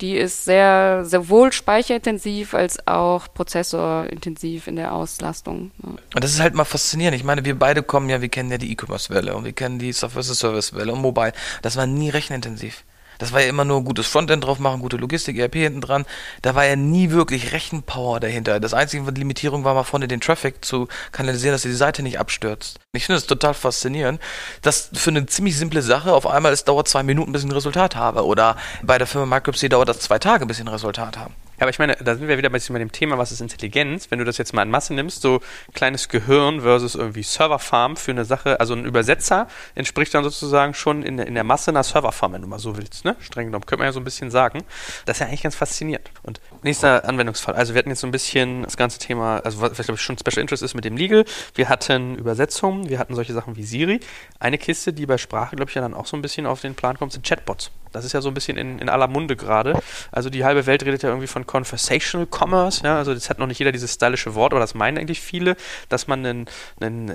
[0.00, 5.70] die ist sehr, sowohl speicherintensiv als auch prozessorintensiv in der Auslastung.
[5.82, 7.16] Und das ist halt mal faszinierend.
[7.16, 9.92] Ich meine, wir beide kommen ja, wir kennen ja die E-Commerce-Welle und wir kennen die
[9.92, 11.32] Software-Service-Welle und Mobile.
[11.62, 12.84] Das war nie rechenintensiv.
[13.18, 16.04] Das war ja immer nur gutes Frontend drauf machen, gute Logistik, ERP hinten dran.
[16.42, 18.60] Da war ja nie wirklich Rechenpower dahinter.
[18.60, 22.18] Das einzige die Limitierung war mal vorne den Traffic zu kanalisieren, dass die Seite nicht
[22.18, 22.80] abstürzt.
[22.92, 24.20] Ich finde es total faszinierend,
[24.62, 27.52] dass für eine ziemlich simple Sache auf einmal es dauert zwei Minuten, bis ich ein
[27.52, 28.24] Resultat habe.
[28.24, 31.32] Oder bei der Firma Micropsy dauert das zwei Tage, bis ich ein Resultat habe.
[31.56, 34.10] Ja, aber ich meine, da sind wir wieder bei dem Thema, was ist Intelligenz?
[34.10, 35.40] Wenn du das jetzt mal in Masse nimmst, so
[35.72, 41.02] kleines Gehirn versus irgendwie Serverfarm für eine Sache, also ein Übersetzer entspricht dann sozusagen schon
[41.02, 43.16] in, in der Masse einer Serverfarm, wenn du mal so willst, ne?
[43.20, 44.64] Streng genommen, könnte man ja so ein bisschen sagen.
[45.06, 46.10] Das ist ja eigentlich ganz faszinierend.
[46.22, 47.54] Und nächster Anwendungsfall.
[47.54, 50.18] Also wir hatten jetzt so ein bisschen das ganze Thema, also was glaube ich schon
[50.18, 51.24] Special Interest ist mit dem Legal.
[51.54, 54.00] Wir hatten Übersetzungen, wir hatten solche Sachen wie Siri.
[54.38, 56.74] Eine Kiste, die bei Sprache, glaube ich, ja dann auch so ein bisschen auf den
[56.74, 57.70] Plan kommt, sind Chatbots.
[57.92, 59.80] Das ist ja so ein bisschen in, in aller Munde gerade.
[60.10, 62.82] Also die halbe Welt redet ja irgendwie von Conversational Commerce.
[62.82, 62.96] Ja?
[62.96, 65.56] Also jetzt hat noch nicht jeder dieses stylische Wort, aber das meinen eigentlich viele,
[65.88, 66.46] dass man einen,
[66.80, 67.10] einen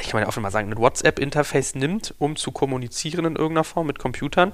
[0.00, 3.86] ich kann ja auch mal sagen, ein WhatsApp-Interface nimmt, um zu kommunizieren in irgendeiner Form
[3.86, 4.52] mit Computern.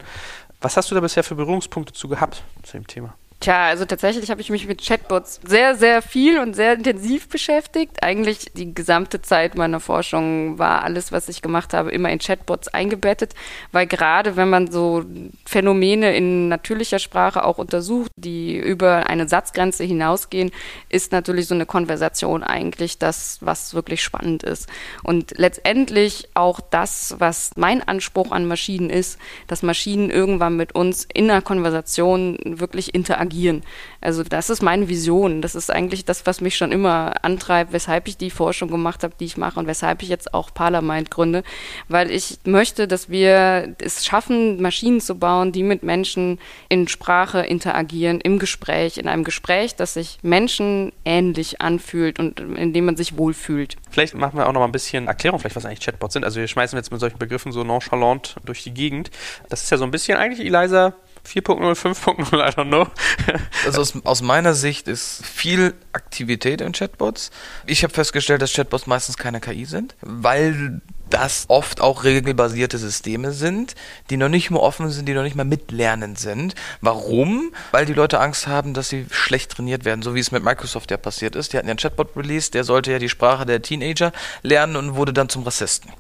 [0.61, 3.15] Was hast du da bisher für Berührungspunkte zu gehabt zu dem Thema?
[3.43, 8.01] Tja, also tatsächlich habe ich mich mit Chatbots sehr, sehr viel und sehr intensiv beschäftigt.
[8.01, 12.69] Eigentlich die gesamte Zeit meiner Forschung war alles, was ich gemacht habe, immer in Chatbots
[12.69, 13.35] eingebettet,
[13.73, 15.05] weil gerade wenn man so
[15.45, 20.53] Phänomene in natürlicher Sprache auch untersucht, die über eine Satzgrenze hinausgehen,
[20.89, 24.69] ist natürlich so eine Konversation eigentlich das, was wirklich spannend ist.
[25.03, 31.09] Und letztendlich auch das, was mein Anspruch an Maschinen ist, dass Maschinen irgendwann mit uns
[31.13, 33.63] in einer Konversation wirklich interagieren agieren.
[34.01, 35.43] Also das ist meine Vision.
[35.43, 39.15] Das ist eigentlich das, was mich schon immer antreibt, weshalb ich die Forschung gemacht habe,
[39.19, 41.43] die ich mache und weshalb ich jetzt auch Parlament gründe,
[41.89, 47.41] weil ich möchte, dass wir es schaffen, Maschinen zu bauen, die mit Menschen in Sprache
[47.41, 53.17] interagieren, im Gespräch, in einem Gespräch, das sich menschenähnlich anfühlt und in dem man sich
[53.17, 53.77] wohlfühlt.
[53.91, 56.25] Vielleicht machen wir auch noch mal ein bisschen Erklärung, vielleicht was eigentlich Chatbots sind.
[56.25, 59.11] Also wir schmeißen jetzt mit solchen Begriffen so nonchalant durch die Gegend.
[59.49, 60.95] Das ist ja so ein bisschen eigentlich Eliza
[61.27, 62.87] 4.0, 5.0, I don't know.
[63.65, 67.31] also aus, aus, meiner Sicht ist viel Aktivität in Chatbots.
[67.67, 70.81] Ich habe festgestellt, dass Chatbots meistens keine KI sind, weil
[71.13, 73.75] das oft auch regelbasierte Systeme sind,
[74.09, 76.55] die noch nicht mal offen sind, die noch nicht mal mitlernend sind.
[76.81, 77.53] Warum?
[77.71, 80.91] Weil die Leute Angst haben, dass sie schlecht trainiert werden, so wie es mit Microsoft
[80.91, 81.53] ja passiert ist.
[81.53, 84.95] Die hatten ja einen Chatbot released, der sollte ja die Sprache der Teenager lernen und
[84.95, 85.93] wurde dann zum Rassisten.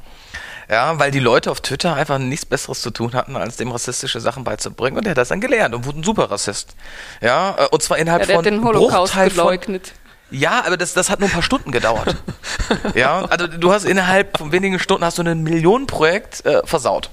[0.71, 4.21] Ja, weil die Leute auf Twitter einfach nichts Besseres zu tun hatten, als dem rassistische
[4.21, 4.97] Sachen beizubringen.
[4.97, 6.75] Und der hat das dann gelernt und wurde ein super Rassist.
[7.21, 9.93] Ja, äh, und zwar innerhalb ja, der von hat den Holocaust geleugnet.
[10.33, 12.17] Ja, aber das, das hat nur ein paar Stunden gedauert.
[12.95, 17.11] ja, also du hast innerhalb von wenigen Stunden hast du ein Millionenprojekt äh, versaut.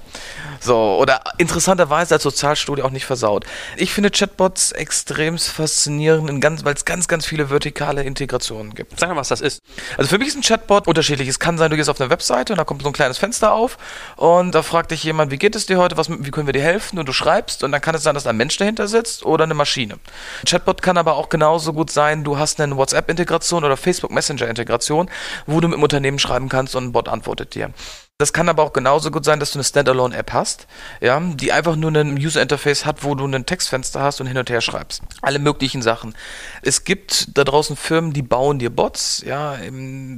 [0.62, 3.46] So, oder interessanterweise als Sozialstudie auch nicht versaut.
[3.76, 9.00] Ich finde Chatbots extrem faszinierend, weil es ganz, ganz viele vertikale Integrationen gibt.
[9.00, 9.62] Sag mal, was das ist.
[9.96, 11.28] Also für mich ist ein Chatbot unterschiedlich.
[11.28, 13.54] Es kann sein, du gehst auf eine Webseite und da kommt so ein kleines Fenster
[13.54, 13.78] auf
[14.16, 16.62] und da fragt dich jemand, wie geht es dir heute, was, wie können wir dir
[16.62, 16.98] helfen?
[16.98, 19.54] Und du schreibst und dann kann es sein, dass ein Mensch dahinter sitzt oder eine
[19.54, 19.94] Maschine.
[19.94, 22.76] Ein Chatbot kann aber auch genauso gut sein, du hast eine
[23.10, 25.10] WhatsApp-Integration oder Facebook Messenger-Integration,
[25.46, 27.70] wo du mit dem Unternehmen schreiben kannst und ein Bot antwortet dir.
[28.18, 30.66] Das kann aber auch genauso gut sein, dass du eine Standalone-App hast,
[31.00, 34.50] ja, die einfach nur ein User-Interface hat, wo du ein Textfenster hast und hin und
[34.50, 35.02] her schreibst.
[35.22, 36.14] Alle möglichen Sachen.
[36.60, 39.56] Es gibt da draußen Firmen, die bauen dir Bots, ja.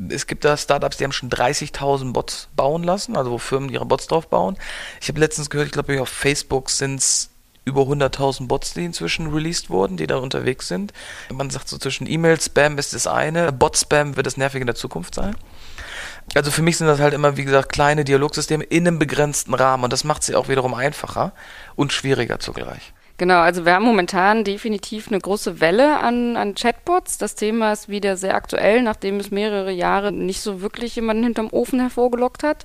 [0.08, 3.86] Es gibt da Startups, die haben schon 30.000 Bots bauen lassen, also wo Firmen ihre
[3.86, 4.58] Bots drauf bauen.
[5.00, 7.30] Ich habe letztens gehört, ich glaube, auf Facebook sind es
[7.64, 10.92] über 100.000 Bots, die inzwischen released wurden, die da unterwegs sind.
[11.32, 15.14] Man sagt so zwischen E-Mail-Spam ist das eine, Bot-Spam wird das nervige in der Zukunft
[15.14, 15.36] sein.
[16.34, 19.84] Also für mich sind das halt immer, wie gesagt, kleine Dialogsysteme in einem begrenzten Rahmen
[19.84, 21.32] und das macht sie auch wiederum einfacher
[21.74, 22.92] und schwieriger zugleich.
[23.22, 27.18] Genau, also wir haben momentan definitiv eine große Welle an, an Chatbots.
[27.18, 31.46] Das Thema ist wieder sehr aktuell, nachdem es mehrere Jahre nicht so wirklich jemanden hinterm
[31.52, 32.64] Ofen hervorgelockt hat.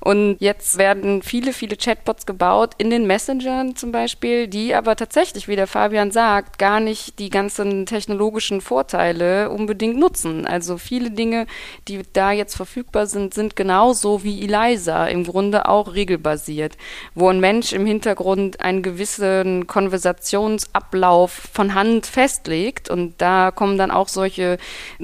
[0.00, 5.46] Und jetzt werden viele, viele Chatbots gebaut in den Messengern zum Beispiel, die aber tatsächlich,
[5.46, 10.46] wie der Fabian sagt, gar nicht die ganzen technologischen Vorteile unbedingt nutzen.
[10.46, 11.46] Also viele Dinge,
[11.86, 16.78] die da jetzt verfügbar sind, sind genauso wie Eliza, im Grunde auch regelbasiert,
[17.14, 22.88] wo ein Mensch im Hintergrund einen gewissen Konversation Konversationsablauf von Hand festlegt.
[22.88, 24.58] Und da kommen dann auch solche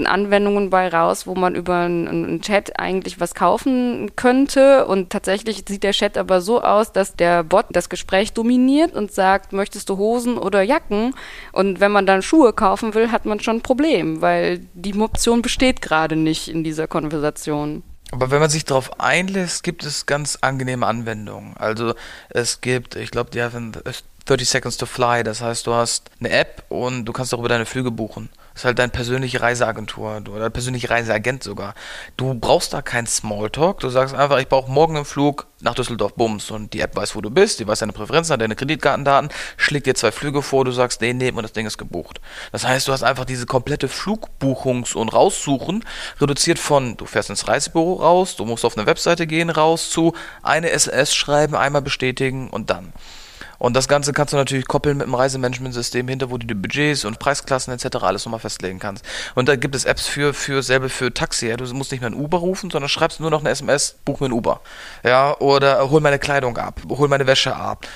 [0.05, 4.87] Anwendungen bei raus, wo man über einen Chat eigentlich was kaufen könnte.
[4.87, 9.13] Und tatsächlich sieht der Chat aber so aus, dass der Bot das Gespräch dominiert und
[9.13, 11.15] sagt, möchtest du Hosen oder Jacken?
[11.53, 15.43] Und wenn man dann Schuhe kaufen will, hat man schon ein Problem, weil die Option
[15.43, 17.83] besteht gerade nicht in dieser Konversation.
[18.15, 21.57] Aber wenn man sich darauf einlässt, gibt es ganz angenehme Anwendungen.
[21.57, 21.95] Also
[22.29, 23.73] es gibt, ich glaube, die haben
[24.27, 25.23] 30 Seconds to Fly.
[25.23, 28.31] Das heißt, du hast eine App und du kannst darüber deine Flüge buchen.
[28.55, 31.75] Das ist halt deine persönliche Reiseagentur oder persönliche Reiseagent sogar.
[32.17, 33.81] Du brauchst da keinen Smalltalk.
[33.81, 36.53] Du sagst einfach, ich brauche morgen einen Flug nach Düsseldorf, Bums.
[36.53, 39.97] Und die App weiß, wo du bist, die weiß deine Präferenzen, deine Kreditkartendaten, schlägt dir
[39.97, 42.21] zwei Flüge vor, du sagst, nee, nee, und das Ding ist gebucht.
[42.53, 45.85] Das heißt, du hast einfach diese komplette Flugbuchungs- und Raussuchen
[46.21, 50.15] reduziert von, du fährst ins Reisebüro raus, du musst auf eine Webseite gehen raus, zu
[50.45, 52.93] eine SMS schreiben, einmal bestätigen und dann.
[53.65, 57.07] Und das Ganze kannst du natürlich koppeln mit einem Reisemanagementsystem hinter, wo du die Budgets
[57.07, 57.97] und Preisklassen etc.
[58.03, 59.03] alles nochmal festlegen kannst.
[59.35, 61.49] Und da gibt es Apps für, für selber für Taxi.
[61.49, 61.57] Ja?
[61.57, 64.27] Du musst nicht mehr ein Uber rufen, sondern schreibst nur noch eine SMS, buch mir
[64.27, 64.61] ein Uber.
[65.03, 67.87] Ja, oder hol meine Kleidung ab, hol meine Wäsche ab.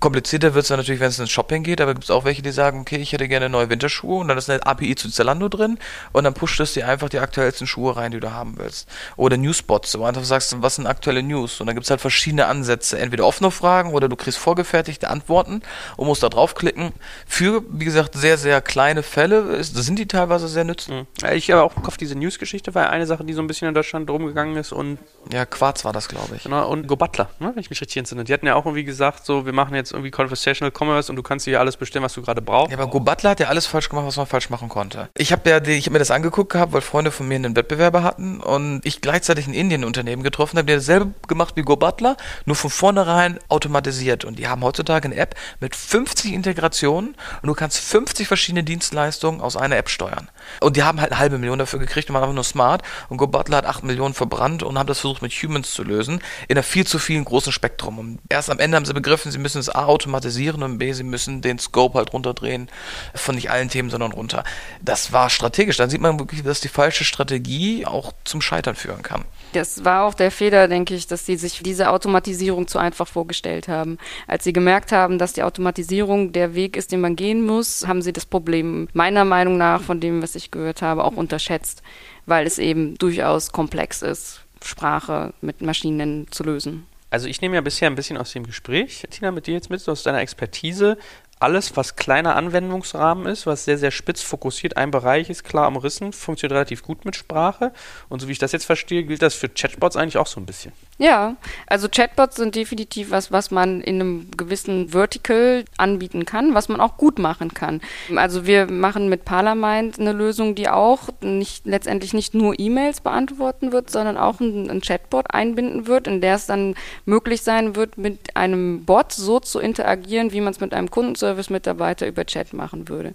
[0.00, 2.42] Komplizierter wird es dann natürlich, wenn es ins Shopping geht, aber gibt es auch welche,
[2.42, 5.48] die sagen, okay, ich hätte gerne neue Winterschuhe und dann ist eine API zu Zalando
[5.48, 5.78] drin
[6.12, 8.88] und dann pusht es dir einfach die aktuellsten Schuhe rein, die du haben willst.
[9.16, 11.60] Oder Newspots, wo du einfach sagst, was sind aktuelle News?
[11.60, 15.62] Und dann gibt es halt verschiedene Ansätze, entweder offene Fragen oder du kriegst vorgefertigte Antworten
[15.96, 16.92] und musst da draufklicken.
[17.26, 20.96] Für, wie gesagt, sehr, sehr kleine Fälle sind die teilweise sehr nützlich.
[20.96, 21.28] Mhm.
[21.32, 24.10] Ich habe auch auf diese News-Geschichte, war eine Sache, die so ein bisschen in Deutschland
[24.10, 24.98] rumgegangen ist und
[25.32, 26.42] ja, Quarz war das, glaube ich.
[26.42, 28.24] Genau, und Go Butler, ne, wenn ich mich richtig entsinne.
[28.24, 31.16] Die hatten ja auch irgendwie gesagt, so, wir machen jetzt jetzt irgendwie Conversational Commerce und
[31.16, 32.72] du kannst hier alles bestellen, was du gerade brauchst.
[32.72, 35.08] Ja, aber Go Butler hat ja alles falsch gemacht, was man falsch machen konnte.
[35.16, 38.02] Ich habe ja, ich habe mir das angeguckt gehabt, weil Freunde von mir einen Wettbewerber
[38.02, 42.16] hatten und ich gleichzeitig ein Indien-Unternehmen getroffen habe, die dasselbe gemacht wie Go Butler,
[42.46, 44.24] nur von vornherein automatisiert.
[44.24, 49.40] Und die haben heutzutage eine App mit 50 Integrationen und du kannst 50 verschiedene Dienstleistungen
[49.40, 50.30] aus einer App steuern.
[50.60, 52.82] Und die haben halt eine halbe Million dafür gekriegt und waren einfach nur smart.
[53.08, 56.20] Und Go Butler hat 8 Millionen verbrannt und haben das versucht mit Humans zu lösen,
[56.48, 57.98] in einem viel zu vielen großen Spektrum.
[57.98, 61.04] Und erst am Ende haben sie begriffen, sie müssen es A automatisieren und B, sie
[61.04, 62.68] müssen den Scope halt runterdrehen
[63.14, 64.44] von nicht allen Themen, sondern runter.
[64.82, 65.76] Das war strategisch.
[65.76, 69.24] Dann sieht man wirklich, dass die falsche Strategie auch zum Scheitern führen kann.
[69.54, 73.68] Das war auch der Fehler, denke ich, dass sie sich diese Automatisierung zu einfach vorgestellt
[73.68, 73.98] haben.
[74.26, 78.02] Als sie gemerkt haben, dass die Automatisierung der Weg ist, den man gehen muss, haben
[78.02, 81.84] sie das Problem meiner Meinung nach, von dem, was ich gehört habe, auch unterschätzt,
[82.26, 86.84] weil es eben durchaus komplex ist, Sprache mit Maschinen zu lösen.
[87.10, 89.88] Also ich nehme ja bisher ein bisschen aus dem Gespräch, Tina, mit dir jetzt mit,
[89.88, 90.98] aus deiner Expertise,
[91.44, 96.14] alles, was kleiner Anwendungsrahmen ist, was sehr, sehr spitz fokussiert, ein Bereich ist klar umrissen,
[96.14, 97.72] funktioniert relativ gut mit Sprache.
[98.08, 100.46] Und so wie ich das jetzt verstehe, gilt das für Chatbots eigentlich auch so ein
[100.46, 100.72] bisschen.
[100.96, 101.36] Ja,
[101.66, 106.80] also Chatbots sind definitiv was, was man in einem gewissen Vertical anbieten kann, was man
[106.80, 107.82] auch gut machen kann.
[108.16, 113.70] Also wir machen mit Parliament eine Lösung, die auch nicht, letztendlich nicht nur E-Mails beantworten
[113.70, 116.74] wird, sondern auch ein, Chatbot einbinden wird, in der es dann
[117.04, 120.90] möglich sein wird, mit einem Bot so zu interagieren, wie man es mit einem
[121.34, 123.14] Kundenservice-Mitarbeiter über Chat machen würde.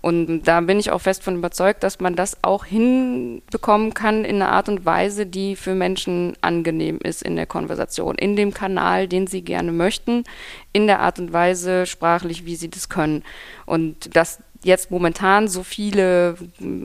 [0.00, 4.36] Und da bin ich auch fest von überzeugt, dass man das auch hinbekommen kann in
[4.36, 9.08] einer Art und Weise, die für Menschen angenehm ist in der Konversation, in dem Kanal,
[9.08, 10.24] den sie gerne möchten,
[10.72, 13.22] in der Art und Weise sprachlich, wie sie das können.
[13.66, 16.36] Und dass jetzt momentan so viele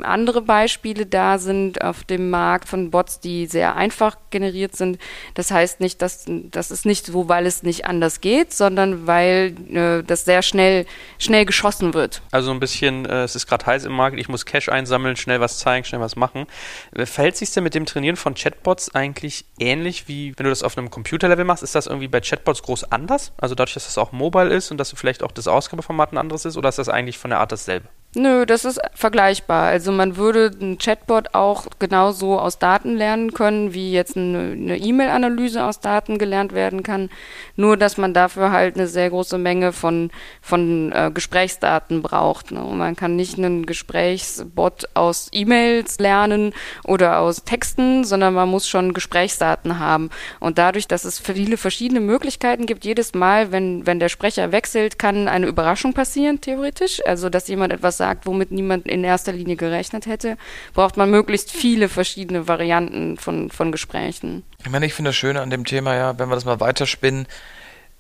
[0.02, 5.00] andere Beispiele da sind auf dem Markt von Bots, die sehr einfach generiert sind.
[5.34, 9.56] Das heißt nicht, dass das ist nicht so, weil es nicht anders geht, sondern weil
[9.72, 10.86] äh, das sehr schnell
[11.18, 12.22] schnell geschossen wird.
[12.32, 15.40] Also ein bisschen, äh, es ist gerade heiß im Markt, ich muss Cash einsammeln, schnell
[15.40, 16.46] was zeigen, schnell was machen.
[16.92, 20.64] Äh, verhält sich denn mit dem Trainieren von Chatbots eigentlich ähnlich wie wenn du das
[20.64, 21.64] auf einem Computerlevel machst?
[21.64, 23.32] Ist das irgendwie bei Chatbots groß anders?
[23.38, 26.46] Also dadurch, dass das auch mobile ist und dass vielleicht auch das Ausgabeformat ein anderes
[26.46, 27.99] ist, oder ist das eigentlich von der Art dasselbe?
[28.16, 29.68] Nö, das ist vergleichbar.
[29.68, 35.64] Also man würde ein Chatbot auch genauso aus Daten lernen können, wie jetzt eine E-Mail-Analyse
[35.64, 37.12] aus Daten gelernt werden kann.
[37.56, 40.10] Nur, dass man dafür halt eine sehr große Menge von,
[40.42, 42.50] von äh, Gesprächsdaten braucht.
[42.52, 42.62] Ne?
[42.62, 46.56] man kann nicht einen Gesprächsbot aus E-Mails lernen
[46.86, 50.10] oder aus Texten, sondern man muss schon Gesprächsdaten haben.
[50.40, 54.98] Und dadurch, dass es viele verschiedene Möglichkeiten gibt, jedes Mal, wenn, wenn der Sprecher wechselt,
[54.98, 57.06] kann eine Überraschung passieren, theoretisch.
[57.06, 60.38] Also, dass jemand etwas sagt, womit niemand in erster Linie gerechnet hätte,
[60.74, 64.44] braucht man möglichst viele verschiedene Varianten von, von Gesprächen.
[64.64, 67.28] Ich meine, ich finde das Schöne an dem Thema ja, wenn wir das mal weiterspinnen,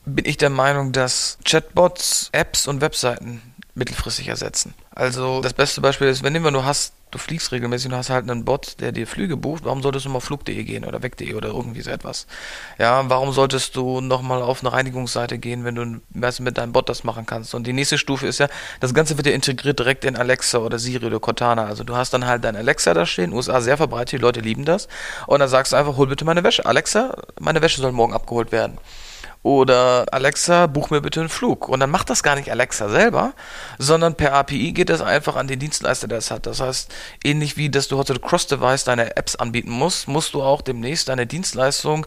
[0.05, 3.41] bin ich der Meinung, dass Chatbots, Apps und Webseiten
[3.79, 4.75] mittelfristig ersetzen.
[4.93, 8.45] Also das beste Beispiel ist, wenn du hast, du fliegst regelmäßig und hast halt einen
[8.45, 11.81] Bot, der dir Flüge bucht, warum solltest du mal flug.de gehen oder weg.de oder irgendwie
[11.81, 12.27] so etwas?
[12.77, 16.01] Ja, warum solltest du nochmal auf eine Reinigungsseite gehen, wenn du
[16.43, 17.55] mit deinem Bot das machen kannst?
[17.55, 18.47] Und die nächste Stufe ist ja,
[18.81, 21.65] das Ganze wird ja integriert direkt in Alexa oder Siri oder Cortana.
[21.65, 24.65] Also du hast dann halt dein Alexa da stehen, USA sehr verbreitet, die Leute lieben
[24.65, 24.87] das.
[25.25, 26.65] Und dann sagst du einfach, hol bitte meine Wäsche.
[26.65, 28.77] Alexa, meine Wäsche soll morgen abgeholt werden.
[29.41, 31.69] Oder Alexa, buch mir bitte einen Flug.
[31.69, 33.33] Und dann macht das gar nicht Alexa selber,
[33.77, 36.45] sondern per API geht das einfach an den Dienstleister, der es hat.
[36.45, 40.61] Das heißt, ähnlich wie, dass du heute Cross-Device deine Apps anbieten musst, musst du auch
[40.61, 42.05] demnächst deine Dienstleistung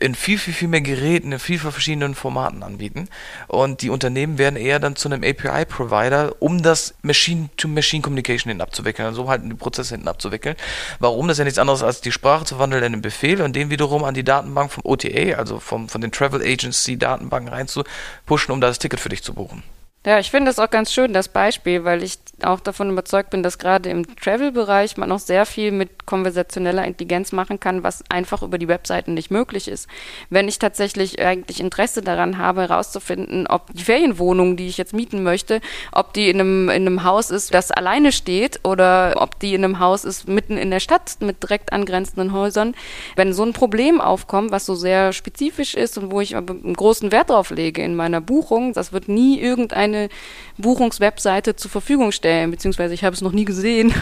[0.00, 3.08] in viel, viel, viel mehr Geräten, in viel, viel verschiedenen Formaten anbieten.
[3.46, 9.28] Und die Unternehmen werden eher dann zu einem API-Provider, um das Machine-to-Machine-Communication hinten abzuwickeln, also
[9.28, 10.56] halt die Prozesse hinten abzuwickeln.
[10.98, 11.28] Warum?
[11.28, 13.70] Das ist ja nichts anderes als die Sprache zu wandeln in einen Befehl und den
[13.70, 18.60] wiederum an die Datenbank vom OTA, also vom, von den Travel Agency Datenbanken reinzupushen, um
[18.60, 19.62] das Ticket für dich zu buchen.
[20.06, 23.42] Ja, ich finde das auch ganz schön, das Beispiel, weil ich auch davon überzeugt bin,
[23.42, 28.44] dass gerade im Travel-Bereich man noch sehr viel mit konversationeller Intelligenz machen kann, was einfach
[28.44, 29.88] über die Webseiten nicht möglich ist.
[30.30, 35.24] Wenn ich tatsächlich eigentlich Interesse daran habe, herauszufinden, ob die Ferienwohnung, die ich jetzt mieten
[35.24, 39.54] möchte, ob die in einem, in einem Haus ist, das alleine steht oder ob die
[39.54, 42.76] in einem Haus ist mitten in der Stadt mit direkt angrenzenden Häusern.
[43.16, 47.10] Wenn so ein Problem aufkommt, was so sehr spezifisch ist und wo ich einen großen
[47.10, 50.08] Wert drauf lege in meiner Buchung, das wird nie irgendein eine
[50.56, 53.94] Buchungswebseite zur Verfügung stellen, beziehungsweise ich habe es noch nie gesehen.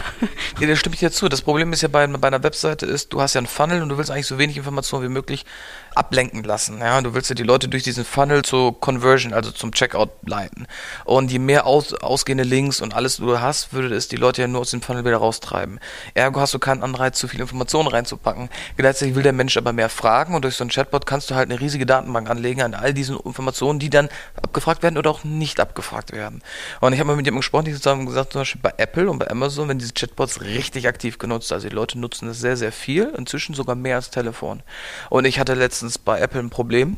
[0.59, 1.29] Ja, da stimme ich dir zu.
[1.29, 3.89] Das Problem ist ja bei, bei einer Webseite ist, du hast ja einen Funnel und
[3.89, 5.45] du willst eigentlich so wenig Informationen wie möglich
[5.97, 6.79] ablenken lassen.
[6.79, 10.67] Ja, du willst ja die Leute durch diesen Funnel zur Conversion, also zum Checkout leiten.
[11.05, 14.47] Und je mehr aus, ausgehende Links und alles du hast, würde es die Leute ja
[14.47, 15.79] nur aus dem Funnel wieder raustreiben.
[16.13, 18.49] Ergo hast du keinen Anreiz, zu viel Informationen reinzupacken.
[18.77, 21.49] Gleichzeitig will der Mensch aber mehr fragen und durch so ein Chatbot kannst du halt
[21.49, 25.59] eine riesige Datenbank anlegen an all diesen Informationen, die dann abgefragt werden oder auch nicht
[25.59, 26.41] abgefragt werden.
[26.79, 29.19] Und ich habe mal mit jemandem gesprochen, die zusammen gesagt, zum Beispiel bei Apple und
[29.19, 32.71] bei Amazon, wenn diese Chatbots richtig aktiv genutzt, also die Leute nutzen das sehr, sehr
[32.71, 34.61] viel, inzwischen sogar mehr als Telefon.
[35.09, 36.97] Und ich hatte letztens bei Apple ein Problem.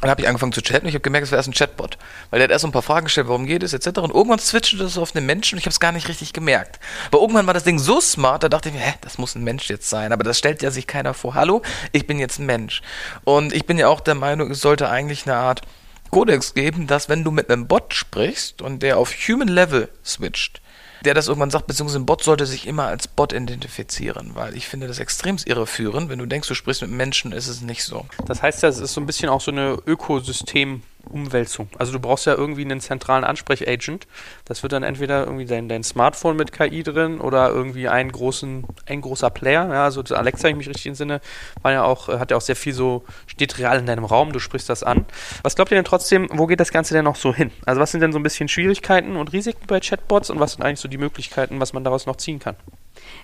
[0.00, 1.98] Dann habe ich angefangen zu chatten und ich habe gemerkt, es wäre erst ein Chatbot.
[2.30, 3.98] Weil der hat erst so ein paar Fragen gestellt, warum geht es, etc.
[3.98, 6.78] Und irgendwann switchte das auf einen Menschen und ich habe es gar nicht richtig gemerkt.
[7.10, 9.42] Aber irgendwann war das Ding so smart, da dachte ich mir, hä, das muss ein
[9.42, 10.12] Mensch jetzt sein.
[10.12, 11.34] Aber das stellt ja sich keiner vor.
[11.34, 12.80] Hallo, ich bin jetzt ein Mensch.
[13.24, 15.62] Und ich bin ja auch der Meinung, es sollte eigentlich eine Art
[16.10, 20.60] Kodex geben, dass wenn du mit einem Bot sprichst und der auf Human Level switcht,
[21.04, 24.68] der das irgendwann sagt, beziehungsweise ein Bot sollte sich immer als Bot identifizieren, weil ich
[24.68, 26.08] finde das extrem irreführend.
[26.10, 28.06] Wenn du denkst, du sprichst mit Menschen, ist es nicht so.
[28.26, 31.68] Das heißt ja, es ist so ein bisschen auch so eine Ökosystem- Umwälzung.
[31.78, 34.06] Also du brauchst ja irgendwie einen zentralen Ansprechagent.
[34.44, 38.64] Das wird dann entweder irgendwie dein, dein Smartphone mit KI drin oder irgendwie einen großen,
[38.86, 39.68] ein großer Player.
[39.68, 41.20] Ja, also Alexa, wenn ich mich richtig entsinne,
[41.62, 44.38] war ja auch, hat ja auch sehr viel so, steht real in deinem Raum, du
[44.38, 45.04] sprichst das an.
[45.42, 47.50] Was glaubt ihr denn trotzdem, wo geht das Ganze denn noch so hin?
[47.66, 50.64] Also was sind denn so ein bisschen Schwierigkeiten und Risiken bei Chatbots und was sind
[50.64, 52.56] eigentlich so die Möglichkeiten, was man daraus noch ziehen kann?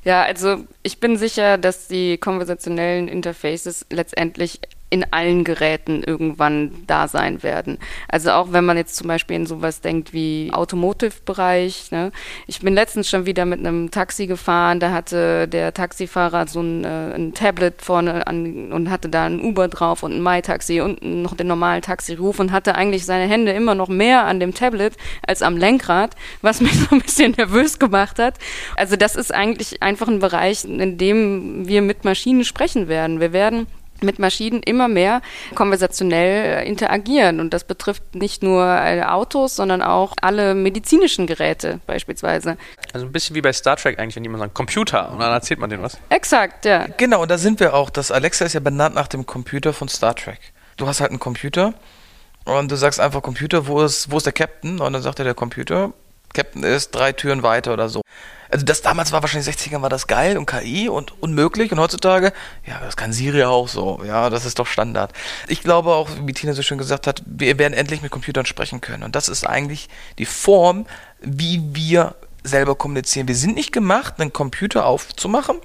[0.04, 4.60] Ja, also ich bin sicher, dass die konversationellen Interfaces letztendlich
[4.94, 7.78] in allen Geräten irgendwann da sein werden.
[8.06, 11.90] Also auch wenn man jetzt zum Beispiel in sowas denkt wie Automotive-Bereich.
[11.90, 12.12] Ne?
[12.46, 16.84] Ich bin letztens schon wieder mit einem Taxi gefahren, da hatte der Taxifahrer so ein,
[16.84, 21.02] äh, ein Tablet vorne an und hatte da ein Uber drauf und ein MyTaxi und
[21.02, 24.94] noch den normalen Taxiruf und hatte eigentlich seine Hände immer noch mehr an dem Tablet
[25.26, 28.34] als am Lenkrad, was mich so ein bisschen nervös gemacht hat.
[28.76, 33.18] Also das ist eigentlich einfach ein Bereich, in dem wir mit Maschinen sprechen werden.
[33.18, 33.66] Wir werden
[34.04, 35.22] mit Maschinen immer mehr
[35.54, 37.40] konversationell äh, interagieren.
[37.40, 42.56] Und das betrifft nicht nur äh, Autos, sondern auch alle medizinischen Geräte beispielsweise.
[42.92, 45.60] Also ein bisschen wie bei Star Trek eigentlich, wenn jemand sagt Computer und dann erzählt
[45.60, 45.98] man denen was.
[46.08, 46.86] Exakt, ja.
[46.96, 47.90] Genau, und da sind wir auch.
[47.90, 50.40] Das Alexa ist ja benannt nach dem Computer von Star Trek.
[50.76, 51.74] Du hast halt einen Computer
[52.44, 54.80] und du sagst einfach Computer, wo ist, wo ist der Captain?
[54.80, 55.92] Und dann sagt er der Computer,
[56.34, 58.02] Captain ist drei Türen weiter oder so.
[58.54, 62.32] Also das damals war wahrscheinlich 60ern war das geil und KI und unmöglich und heutzutage,
[62.64, 64.00] ja, das kann Siri auch so.
[64.06, 65.12] Ja, das ist doch Standard.
[65.48, 68.80] Ich glaube auch, wie Tina so schön gesagt hat, wir werden endlich mit Computern sprechen
[68.80, 69.02] können.
[69.02, 69.88] Und das ist eigentlich
[70.18, 70.86] die Form,
[71.20, 73.26] wie wir selber kommunizieren.
[73.26, 75.56] Wir sind nicht gemacht, einen Computer aufzumachen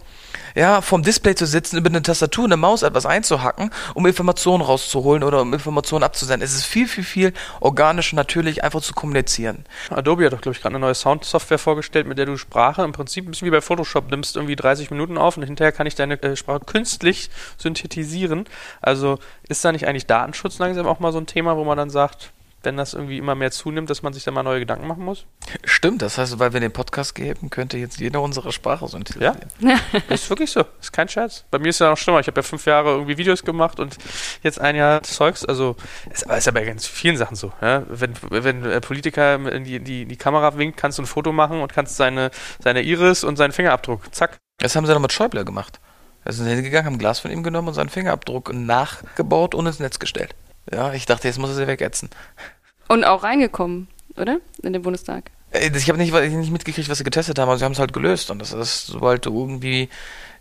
[0.56, 5.24] ja, vom Display zu sitzen, über eine Tastatur eine Maus etwas einzuhacken, um Informationen rauszuholen
[5.24, 6.44] oder um Informationen abzusenden.
[6.44, 9.66] Es ist viel, viel, viel organisch und natürlich einfach zu kommunizieren.
[9.90, 12.92] Adobe hat doch, glaube ich, gerade eine neue Soundsoftware vorgestellt, mit der du Sprache im
[12.92, 15.96] Prinzip ein bisschen wie bei Photoshop nimmst irgendwie 30 Minuten auf und hinterher kann ich
[15.96, 18.46] deine äh, Sprache künstlich synthetisieren.
[18.82, 21.90] Also ist da nicht eigentlich Datenschutz langsam auch mal so ein Thema, wo man dann
[21.90, 22.32] sagt,
[22.64, 25.26] wenn das irgendwie immer mehr zunimmt, dass man sich da mal neue Gedanken machen muss?
[25.64, 29.38] Stimmt, das heißt, weil wir den Podcast geben, könnte jetzt jeder unsere Sprache synthetisieren.
[29.60, 29.80] Ja,
[30.10, 30.66] ist wirklich so.
[30.82, 31.46] Ist kein Scherz.
[31.52, 32.20] Bei mir ist ja noch schlimmer.
[32.20, 33.98] Ich habe ja fünf Jahre irgendwie Videos gemacht und
[34.44, 35.46] jetzt ein Jahr Zeugs.
[35.46, 35.76] Also,
[36.12, 37.52] ist, ist ja bei ganz vielen Sachen so.
[37.62, 37.84] Ja?
[37.88, 41.62] Wenn, wenn ein Politiker in die, die, die Kamera winkt, kannst du ein Foto machen
[41.62, 42.32] und kannst seine,
[42.62, 44.38] seine Iris und seinen Fingerabdruck, zack.
[44.58, 45.80] Das haben sie dann mit Schäuble gemacht.
[46.26, 49.66] Da sind sie hingegangen, haben ein Glas von ihm genommen und seinen Fingerabdruck nachgebaut und
[49.66, 50.36] ins Netz gestellt.
[50.72, 52.10] Ja, ich dachte, jetzt muss er sie wegätzen.
[52.88, 54.40] Und auch reingekommen, oder?
[54.62, 55.32] In den Bundestag.
[55.52, 57.94] Äh, ich habe nicht, nicht mitgekriegt, was sie getestet haben, aber sie haben es halt
[57.94, 58.32] gelöst.
[58.32, 59.90] Und das ist, sobald du irgendwie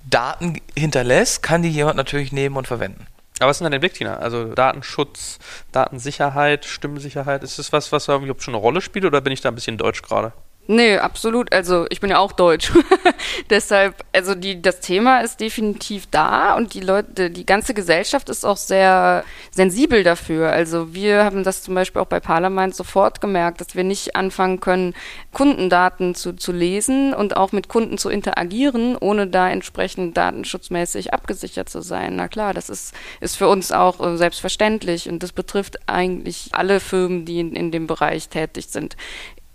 [0.09, 3.07] Daten hinterlässt, kann die jemand natürlich nehmen und verwenden.
[3.41, 4.17] Aber was ist denn dein Blick, Tina?
[4.17, 5.39] Also Datenschutz,
[5.71, 9.49] Datensicherheit, Stimmensicherheit, ist das was, was irgendwie schon eine Rolle spielt oder bin ich da
[9.49, 10.33] ein bisschen deutsch gerade?
[10.71, 11.51] Nee, absolut.
[11.51, 12.71] Also ich bin ja auch deutsch.
[13.51, 18.45] Deshalb, also die, das Thema ist definitiv da und die Leute, die ganze Gesellschaft ist
[18.45, 20.51] auch sehr sensibel dafür.
[20.51, 24.61] Also wir haben das zum Beispiel auch bei Parlament sofort gemerkt, dass wir nicht anfangen
[24.61, 24.93] können,
[25.33, 31.71] Kundendaten zu, zu lesen und auch mit Kunden zu interagieren, ohne da entsprechend datenschutzmäßig abgesichert
[31.71, 32.17] zu sein.
[32.17, 36.79] Na klar, das ist, ist für uns auch äh, selbstverständlich und das betrifft eigentlich alle
[36.79, 38.97] Firmen, die in, in dem Bereich tätig sind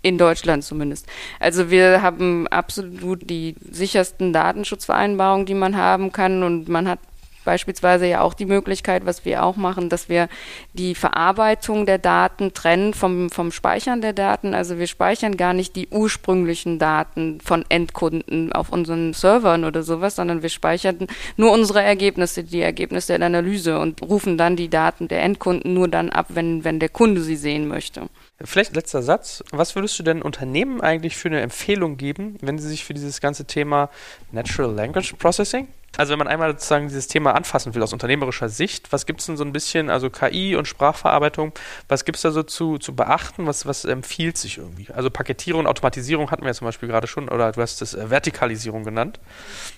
[0.04, 1.06] in Deutschland zumindest.
[1.40, 6.98] Also wir haben absolut die sichersten Datenschutzvereinbarungen, die man haben kann und man hat
[7.44, 10.28] beispielsweise ja auch die Möglichkeit, was wir auch machen, dass wir
[10.72, 14.54] die Verarbeitung der Daten trennen vom, vom Speichern der Daten.
[14.54, 20.16] Also wir speichern gar nicht die ursprünglichen Daten von Endkunden auf unseren Servern oder sowas,
[20.16, 25.08] sondern wir speichern nur unsere Ergebnisse, die Ergebnisse der Analyse und rufen dann die Daten
[25.08, 28.08] der Endkunden nur dann ab, wenn, wenn der Kunde sie sehen möchte.
[28.42, 29.44] Vielleicht letzter Satz.
[29.52, 33.20] Was würdest du denn Unternehmen eigentlich für eine Empfehlung geben, wenn sie sich für dieses
[33.20, 33.90] ganze Thema
[34.32, 38.90] Natural Language Processing Also wenn man einmal sozusagen dieses Thema anfassen will aus unternehmerischer Sicht,
[38.90, 41.52] was gibt es denn so ein bisschen, also KI und Sprachverarbeitung,
[41.88, 44.88] was gibt es da so zu, zu beachten, was, was empfiehlt sich irgendwie?
[44.92, 48.10] Also Paketierung Automatisierung hatten wir ja zum Beispiel gerade schon, oder du hast es äh,
[48.10, 49.20] Vertikalisierung genannt.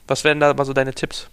[0.07, 1.29] Was wären da mal so deine Tipps?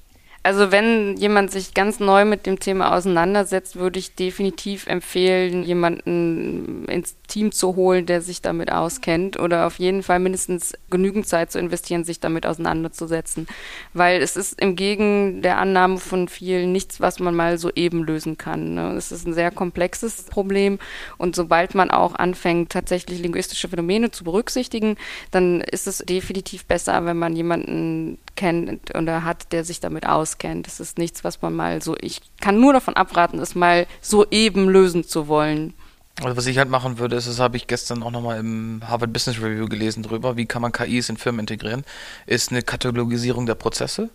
[0.45, 6.83] Also wenn jemand sich ganz neu mit dem Thema auseinandersetzt, würde ich definitiv empfehlen, jemanden
[6.89, 11.53] ins Team zu holen, der sich damit auskennt oder auf jeden Fall mindestens genügend Zeit
[11.53, 13.47] zu investieren, sich damit auseinanderzusetzen.
[13.93, 18.03] Weil es ist im Gegen der Annahme von vielen nichts, was man mal so eben
[18.03, 18.73] lösen kann.
[18.73, 18.95] Ne?
[18.97, 20.77] Es ist ein sehr komplexes Problem
[21.17, 24.97] und sobald man auch anfängt, tatsächlich linguistische Phänomene zu berücksichtigen,
[25.31, 30.32] dann ist es definitiv besser, wenn man jemanden kennt oder hat, der sich damit auskennt.
[30.63, 34.25] Das ist nichts, was man mal so, ich kann nur davon abraten, es mal so
[34.29, 35.73] eben lösen zu wollen.
[36.21, 39.11] Also was ich halt machen würde, ist, das habe ich gestern auch nochmal im Harvard
[39.11, 41.84] Business Review gelesen drüber, wie kann man KIs in Firmen integrieren,
[42.27, 44.09] ist eine Katalogisierung der Prozesse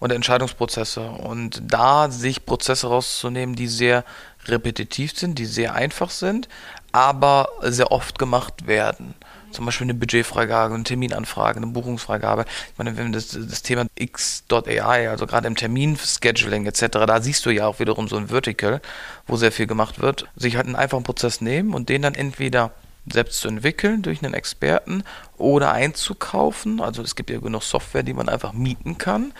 [0.00, 1.02] und der Entscheidungsprozesse.
[1.02, 4.04] Und da sich Prozesse rauszunehmen, die sehr
[4.46, 6.48] repetitiv sind, die sehr einfach sind,
[6.90, 9.14] aber sehr oft gemacht werden
[9.52, 12.44] zum Beispiel eine Budgetfreigabe, eine Terminanfrage, eine Buchungsfreigabe.
[12.72, 17.50] Ich meine, wenn das, das Thema X.ai, also gerade im Terminscheduling etc., da siehst du
[17.50, 18.80] ja auch wiederum so ein Vertical,
[19.26, 22.72] wo sehr viel gemacht wird, sich halt einen einfachen Prozess nehmen und den dann entweder
[23.10, 25.02] selbst zu entwickeln durch einen Experten
[25.36, 26.80] oder einzukaufen.
[26.80, 29.32] Also es gibt ja genug Software, die man einfach mieten kann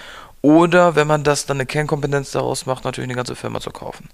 [0.43, 4.09] oder wenn man das dann eine Kernkompetenz daraus macht, natürlich eine ganze Firma zu kaufen.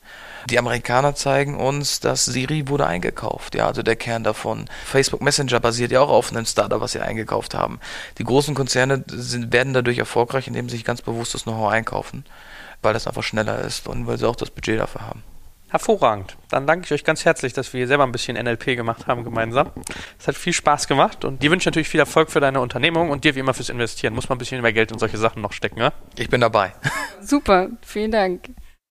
[0.51, 3.55] Die Amerikaner zeigen uns, dass Siri wurde eingekauft.
[3.55, 4.67] Ja, also der Kern davon.
[4.85, 7.81] Facebook Messenger basiert ja auch auf einem Startup, was sie eingekauft haben.
[8.19, 12.25] Die großen Konzerne sind, werden dadurch erfolgreich, indem sie sich ganz bewusst das Know-how einkaufen,
[12.83, 15.23] weil das einfach schneller ist und weil sie auch das Budget dafür haben.
[15.71, 16.37] Hervorragend.
[16.51, 19.25] Dann danke ich euch ganz herzlich, dass wir hier selber ein bisschen NLP gemacht haben
[19.25, 19.71] gemeinsam.
[20.19, 23.11] Es hat viel Spaß gemacht und dir wünsche ich natürlich viel Erfolg für deine Unternehmung
[23.11, 24.15] und dir wie immer fürs Investieren.
[24.15, 25.93] Muss man ein bisschen mehr Geld in solche Sachen noch stecken, ja?
[26.17, 26.73] Ich bin dabei.
[27.21, 28.49] Super, vielen Dank.